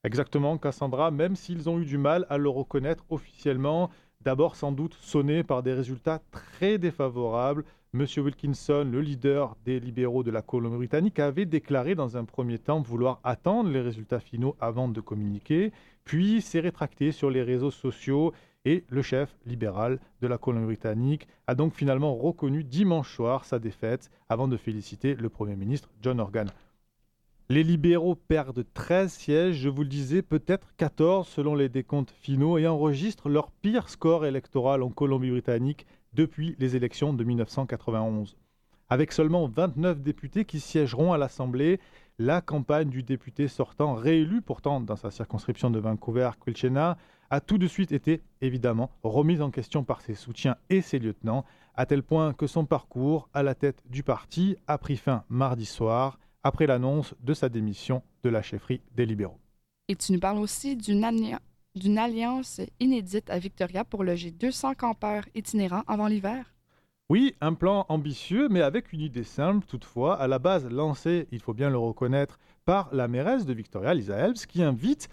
Exactement, 0.03 0.57
Cassandra, 0.57 1.11
même 1.11 1.35
s'ils 1.35 1.69
ont 1.69 1.79
eu 1.79 1.85
du 1.85 1.97
mal 1.97 2.25
à 2.29 2.37
le 2.37 2.49
reconnaître 2.49 3.03
officiellement, 3.09 3.89
d'abord 4.21 4.55
sans 4.55 4.71
doute 4.71 4.93
sonné 4.93 5.43
par 5.43 5.63
des 5.63 5.73
résultats 5.73 6.21
très 6.31 6.77
défavorables. 6.77 7.65
M. 7.93 8.05
Wilkinson, 8.17 8.87
le 8.89 9.01
leader 9.01 9.57
des 9.65 9.79
libéraux 9.79 10.23
de 10.23 10.31
la 10.31 10.41
Colombie-Britannique, 10.41 11.19
avait 11.19 11.45
déclaré 11.45 11.95
dans 11.95 12.15
un 12.15 12.25
premier 12.25 12.59
temps 12.59 12.81
vouloir 12.81 13.19
attendre 13.23 13.69
les 13.69 13.81
résultats 13.81 14.19
finaux 14.19 14.55
avant 14.59 14.87
de 14.87 15.01
communiquer, 15.01 15.71
puis 16.03 16.41
s'est 16.41 16.59
rétracté 16.59 17.11
sur 17.11 17.29
les 17.29 17.43
réseaux 17.43 17.71
sociaux 17.71 18.33
et 18.67 18.83
le 18.89 19.01
chef 19.01 19.33
libéral 19.45 19.97
de 20.21 20.27
la 20.27 20.37
Colombie-Britannique 20.37 21.29
a 21.47 21.55
donc 21.55 21.73
finalement 21.73 22.13
reconnu 22.13 22.65
dimanche 22.65 23.15
soir 23.15 23.45
sa 23.45 23.59
défaite 23.59 24.11
avant 24.27 24.49
de 24.49 24.57
féliciter 24.57 25.15
le 25.15 25.29
Premier 25.29 25.55
ministre 25.55 25.89
John 26.01 26.19
Organ. 26.19 26.49
Les 27.47 27.63
libéraux 27.63 28.15
perdent 28.15 28.65
13 28.73 29.09
sièges, 29.09 29.55
je 29.55 29.69
vous 29.69 29.83
le 29.83 29.87
disais, 29.87 30.21
peut-être 30.21 30.67
14 30.75 31.25
selon 31.25 31.55
les 31.55 31.69
décomptes 31.69 32.11
finaux, 32.11 32.57
et 32.57 32.67
enregistrent 32.67 33.29
leur 33.29 33.51
pire 33.51 33.87
score 33.87 34.25
électoral 34.25 34.83
en 34.83 34.89
Colombie-Britannique 34.89 35.85
depuis 36.11 36.57
les 36.59 36.75
élections 36.75 37.13
de 37.13 37.23
1991. 37.23 38.35
Avec 38.89 39.13
seulement 39.13 39.47
29 39.47 40.01
députés 40.01 40.43
qui 40.43 40.59
siégeront 40.59 41.13
à 41.13 41.17
l'Assemblée, 41.17 41.79
la 42.19 42.41
campagne 42.41 42.89
du 42.89 43.01
député 43.01 43.47
sortant, 43.47 43.93
réélu 43.95 44.41
pourtant 44.41 44.81
dans 44.81 44.97
sa 44.97 45.09
circonscription 45.09 45.69
de 45.69 45.79
Vancouver-Quilchena, 45.79 46.97
a 47.29 47.41
tout 47.41 47.57
de 47.57 47.67
suite 47.67 47.91
été 47.91 48.21
évidemment 48.41 48.91
remise 49.03 49.41
en 49.41 49.51
question 49.51 49.83
par 49.83 50.01
ses 50.01 50.15
soutiens 50.15 50.55
et 50.69 50.81
ses 50.81 50.99
lieutenants, 50.99 51.45
à 51.75 51.85
tel 51.85 52.03
point 52.03 52.33
que 52.33 52.47
son 52.47 52.65
parcours 52.65 53.29
à 53.33 53.43
la 53.43 53.55
tête 53.55 53.81
du 53.89 54.03
parti 54.03 54.55
a 54.67 54.77
pris 54.77 54.97
fin 54.97 55.23
mardi 55.29 55.65
soir 55.65 56.19
après 56.43 56.67
l'annonce 56.67 57.13
de 57.21 57.33
sa 57.33 57.49
démission 57.49 58.03
de 58.23 58.29
la 58.29 58.41
chefferie 58.41 58.81
des 58.95 59.05
libéraux. 59.05 59.39
Et 59.87 59.95
tu 59.95 60.11
nous 60.13 60.19
parles 60.19 60.39
aussi 60.39 60.75
d'une 60.75 61.03
alliance 61.97 62.61
inédite 62.79 63.29
à 63.29 63.39
Victoria 63.39 63.83
pour 63.83 64.03
loger 64.03 64.31
200 64.31 64.73
campeurs 64.75 65.25
itinérants 65.35 65.83
avant 65.87 66.07
l'hiver? 66.07 66.53
Oui, 67.09 67.35
un 67.39 67.53
plan 67.53 67.85
ambitieux, 67.87 68.49
mais 68.49 68.61
avec 68.61 68.91
une 68.91 68.99
idée 68.99 69.23
simple 69.23 69.65
toutefois, 69.65 70.19
à 70.19 70.27
la 70.27 70.39
base 70.39 70.69
lancée, 70.69 71.29
il 71.31 71.39
faut 71.39 71.53
bien 71.53 71.69
le 71.69 71.77
reconnaître, 71.77 72.37
par 72.65 72.89
la 72.93 73.07
mairesse 73.07 73.45
de 73.45 73.53
Victoria, 73.53 73.93
Lisa 73.93 74.17
Helms, 74.17 74.33
qui 74.33 74.61
invite 74.61 75.07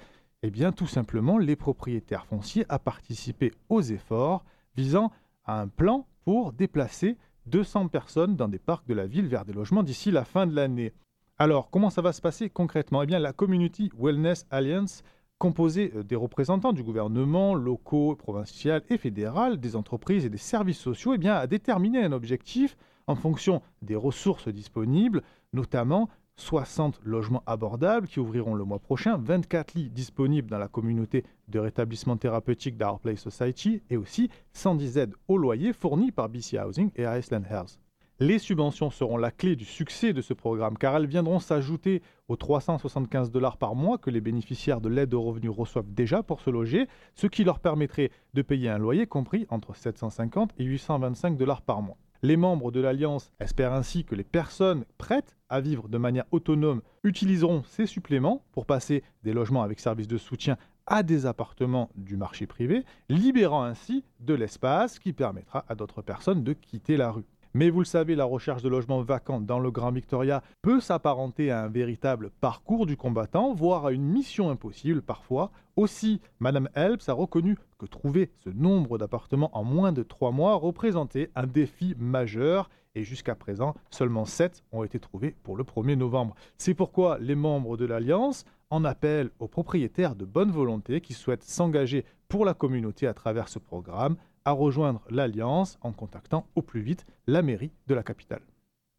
eh 0.46 0.50
bien, 0.50 0.72
tout 0.72 0.86
simplement 0.86 1.38
les 1.38 1.56
propriétaires 1.56 2.26
fonciers 2.26 2.66
à 2.68 2.78
participer 2.78 3.50
aux 3.70 3.80
efforts 3.80 4.44
visant 4.76 5.10
à 5.46 5.58
un 5.58 5.68
plan 5.68 6.06
pour 6.26 6.52
déplacer 6.52 7.16
200 7.46 7.88
personnes 7.88 8.36
dans 8.36 8.48
des 8.48 8.58
parcs 8.58 8.86
de 8.86 8.92
la 8.92 9.06
ville 9.06 9.26
vers 9.26 9.46
des 9.46 9.54
logements 9.54 9.82
d'ici 9.82 10.10
la 10.10 10.26
fin 10.26 10.46
de 10.46 10.54
l'année. 10.54 10.92
Alors, 11.38 11.70
comment 11.70 11.88
ça 11.88 12.02
va 12.02 12.12
se 12.12 12.20
passer 12.20 12.50
concrètement? 12.50 13.02
Eh 13.02 13.06
bien, 13.06 13.20
la 13.20 13.32
Community 13.32 13.90
Wellness 13.98 14.44
Alliance, 14.50 15.02
composée 15.38 15.90
euh, 15.96 16.02
des 16.02 16.14
représentants 16.14 16.74
du 16.74 16.82
gouvernement, 16.82 17.54
locaux, 17.54 18.14
provincial 18.14 18.82
et 18.90 18.98
fédéral, 18.98 19.58
des 19.58 19.76
entreprises 19.76 20.26
et 20.26 20.30
des 20.30 20.36
services 20.36 20.78
sociaux, 20.78 21.14
eh 21.14 21.18
bien, 21.18 21.36
a 21.36 21.46
déterminé 21.46 22.04
un 22.04 22.12
objectif 22.12 22.76
en 23.06 23.16
fonction 23.16 23.62
des 23.80 23.96
ressources 23.96 24.48
disponibles, 24.48 25.22
notamment 25.54 26.10
60 26.36 27.00
logements 27.04 27.42
abordables 27.46 28.08
qui 28.08 28.20
ouvriront 28.20 28.54
le 28.54 28.64
mois 28.64 28.78
prochain, 28.78 29.16
24 29.16 29.74
lits 29.74 29.90
disponibles 29.90 30.50
dans 30.50 30.58
la 30.58 30.68
communauté 30.68 31.24
de 31.48 31.58
rétablissement 31.58 32.16
thérapeutique 32.16 32.76
d'Our 32.76 33.00
Place 33.00 33.20
Society 33.20 33.82
et 33.90 33.96
aussi 33.96 34.30
110 34.52 34.98
aides 34.98 35.14
au 35.28 35.38
loyer 35.38 35.72
fournies 35.72 36.12
par 36.12 36.28
BC 36.28 36.58
Housing 36.58 36.90
et 36.96 37.04
Iceland 37.04 37.44
Health. 37.48 37.78
Les 38.20 38.38
subventions 38.38 38.90
seront 38.90 39.16
la 39.16 39.32
clé 39.32 39.56
du 39.56 39.64
succès 39.64 40.12
de 40.12 40.20
ce 40.20 40.34
programme 40.34 40.78
car 40.78 40.96
elles 40.96 41.06
viendront 41.06 41.40
s'ajouter 41.40 42.00
aux 42.28 42.36
375 42.36 43.32
dollars 43.32 43.56
par 43.56 43.74
mois 43.74 43.98
que 43.98 44.10
les 44.10 44.20
bénéficiaires 44.20 44.80
de 44.80 44.88
l'aide 44.88 45.14
aux 45.14 45.22
revenus 45.22 45.50
reçoivent 45.50 45.92
déjà 45.92 46.22
pour 46.22 46.40
se 46.40 46.50
loger, 46.50 46.86
ce 47.16 47.26
qui 47.26 47.42
leur 47.42 47.58
permettrait 47.58 48.10
de 48.34 48.42
payer 48.42 48.68
un 48.68 48.78
loyer 48.78 49.08
compris 49.08 49.46
entre 49.50 49.74
750 49.74 50.52
et 50.58 50.64
825 50.64 51.36
dollars 51.36 51.62
par 51.62 51.82
mois. 51.82 51.96
Les 52.24 52.38
membres 52.38 52.72
de 52.72 52.80
l'Alliance 52.80 53.30
espèrent 53.38 53.74
ainsi 53.74 54.02
que 54.02 54.14
les 54.14 54.24
personnes 54.24 54.86
prêtes 54.96 55.36
à 55.50 55.60
vivre 55.60 55.90
de 55.90 55.98
manière 55.98 56.24
autonome 56.30 56.80
utiliseront 57.02 57.62
ces 57.64 57.84
suppléments 57.84 58.42
pour 58.52 58.64
passer 58.64 59.04
des 59.24 59.34
logements 59.34 59.62
avec 59.62 59.78
service 59.78 60.08
de 60.08 60.16
soutien 60.16 60.56
à 60.86 61.02
des 61.02 61.26
appartements 61.26 61.90
du 61.96 62.16
marché 62.16 62.46
privé, 62.46 62.86
libérant 63.10 63.62
ainsi 63.62 64.04
de 64.20 64.32
l'espace 64.32 64.98
qui 64.98 65.12
permettra 65.12 65.66
à 65.68 65.74
d'autres 65.74 66.00
personnes 66.00 66.42
de 66.42 66.54
quitter 66.54 66.96
la 66.96 67.10
rue. 67.10 67.26
Mais 67.56 67.70
vous 67.70 67.78
le 67.78 67.84
savez, 67.84 68.16
la 68.16 68.24
recherche 68.24 68.62
de 68.62 68.68
logements 68.68 69.00
vacants 69.02 69.40
dans 69.40 69.60
le 69.60 69.70
Grand 69.70 69.92
Victoria 69.92 70.42
peut 70.60 70.80
s'apparenter 70.80 71.52
à 71.52 71.62
un 71.62 71.68
véritable 71.68 72.30
parcours 72.40 72.84
du 72.84 72.96
combattant, 72.96 73.54
voire 73.54 73.86
à 73.86 73.92
une 73.92 74.02
mission 74.02 74.50
impossible 74.50 75.02
parfois. 75.02 75.52
Aussi, 75.76 76.20
Madame 76.40 76.68
Helps 76.74 77.08
a 77.08 77.12
reconnu 77.12 77.56
que 77.78 77.86
trouver 77.86 78.32
ce 78.42 78.50
nombre 78.50 78.98
d'appartements 78.98 79.56
en 79.56 79.62
moins 79.62 79.92
de 79.92 80.02
trois 80.02 80.32
mois 80.32 80.56
représentait 80.56 81.30
un 81.36 81.46
défi 81.46 81.94
majeur 81.96 82.70
et 82.96 83.04
jusqu'à 83.04 83.36
présent, 83.36 83.74
seulement 83.90 84.24
7 84.24 84.64
ont 84.72 84.82
été 84.82 84.98
trouvés 84.98 85.36
pour 85.44 85.56
le 85.56 85.62
1er 85.62 85.94
novembre. 85.94 86.34
C'est 86.58 86.74
pourquoi 86.74 87.18
les 87.20 87.36
membres 87.36 87.76
de 87.76 87.84
l'Alliance 87.84 88.44
en 88.70 88.84
appellent 88.84 89.30
aux 89.38 89.48
propriétaires 89.48 90.16
de 90.16 90.24
bonne 90.24 90.50
volonté 90.50 91.00
qui 91.00 91.12
souhaitent 91.12 91.44
s'engager 91.44 92.04
pour 92.28 92.44
la 92.44 92.54
communauté 92.54 93.06
à 93.06 93.14
travers 93.14 93.48
ce 93.48 93.60
programme 93.60 94.16
à 94.44 94.52
rejoindre 94.52 95.02
l'Alliance 95.10 95.78
en 95.80 95.92
contactant 95.92 96.46
au 96.54 96.62
plus 96.62 96.82
vite 96.82 97.06
la 97.26 97.42
mairie 97.42 97.72
de 97.86 97.94
la 97.94 98.02
capitale. 98.02 98.42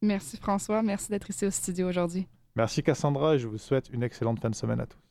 Merci 0.02 0.38
François, 0.38 0.82
merci 0.84 1.10
d'être 1.10 1.30
ici 1.30 1.46
au 1.46 1.52
studio 1.52 1.88
aujourd'hui. 1.88 2.28
Merci 2.56 2.84
Cassandra 2.84 3.36
et 3.36 3.40
je 3.40 3.48
vous 3.48 3.58
souhaite 3.58 3.90
une 3.92 4.04
excellente 4.04 4.40
fin 4.40 4.50
de 4.50 4.56
semaine 4.56 4.80
à 4.80 4.86
tous. 4.86 5.05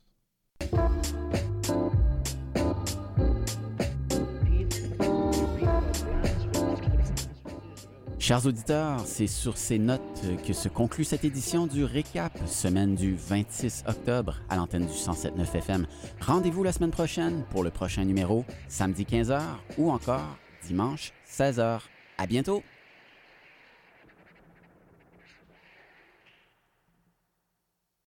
Chers 8.27 8.47
auditeurs, 8.47 9.01
c'est 9.05 9.27
sur 9.27 9.55
ces 9.55 9.77
notes 9.77 10.01
que 10.47 10.51
se 10.51 10.67
conclut 10.67 11.03
cette 11.03 11.23
édition 11.23 11.67
du 11.67 11.83
Récap, 11.83 12.35
semaine 12.47 12.95
du 12.95 13.13
26 13.15 13.83
octobre 13.87 14.39
à 14.49 14.55
l'antenne 14.55 14.87
du 14.87 14.91
107.9 14.91 15.55
FM. 15.55 15.85
Rendez-vous 16.21 16.63
la 16.63 16.71
semaine 16.71 16.89
prochaine 16.89 17.43
pour 17.51 17.63
le 17.63 17.69
prochain 17.69 18.03
numéro, 18.03 18.43
samedi 18.67 19.03
15h 19.03 19.39
ou 19.77 19.91
encore 19.91 20.37
dimanche 20.65 21.13
16h. 21.29 21.81
À 22.17 22.25
bientôt! 22.25 22.63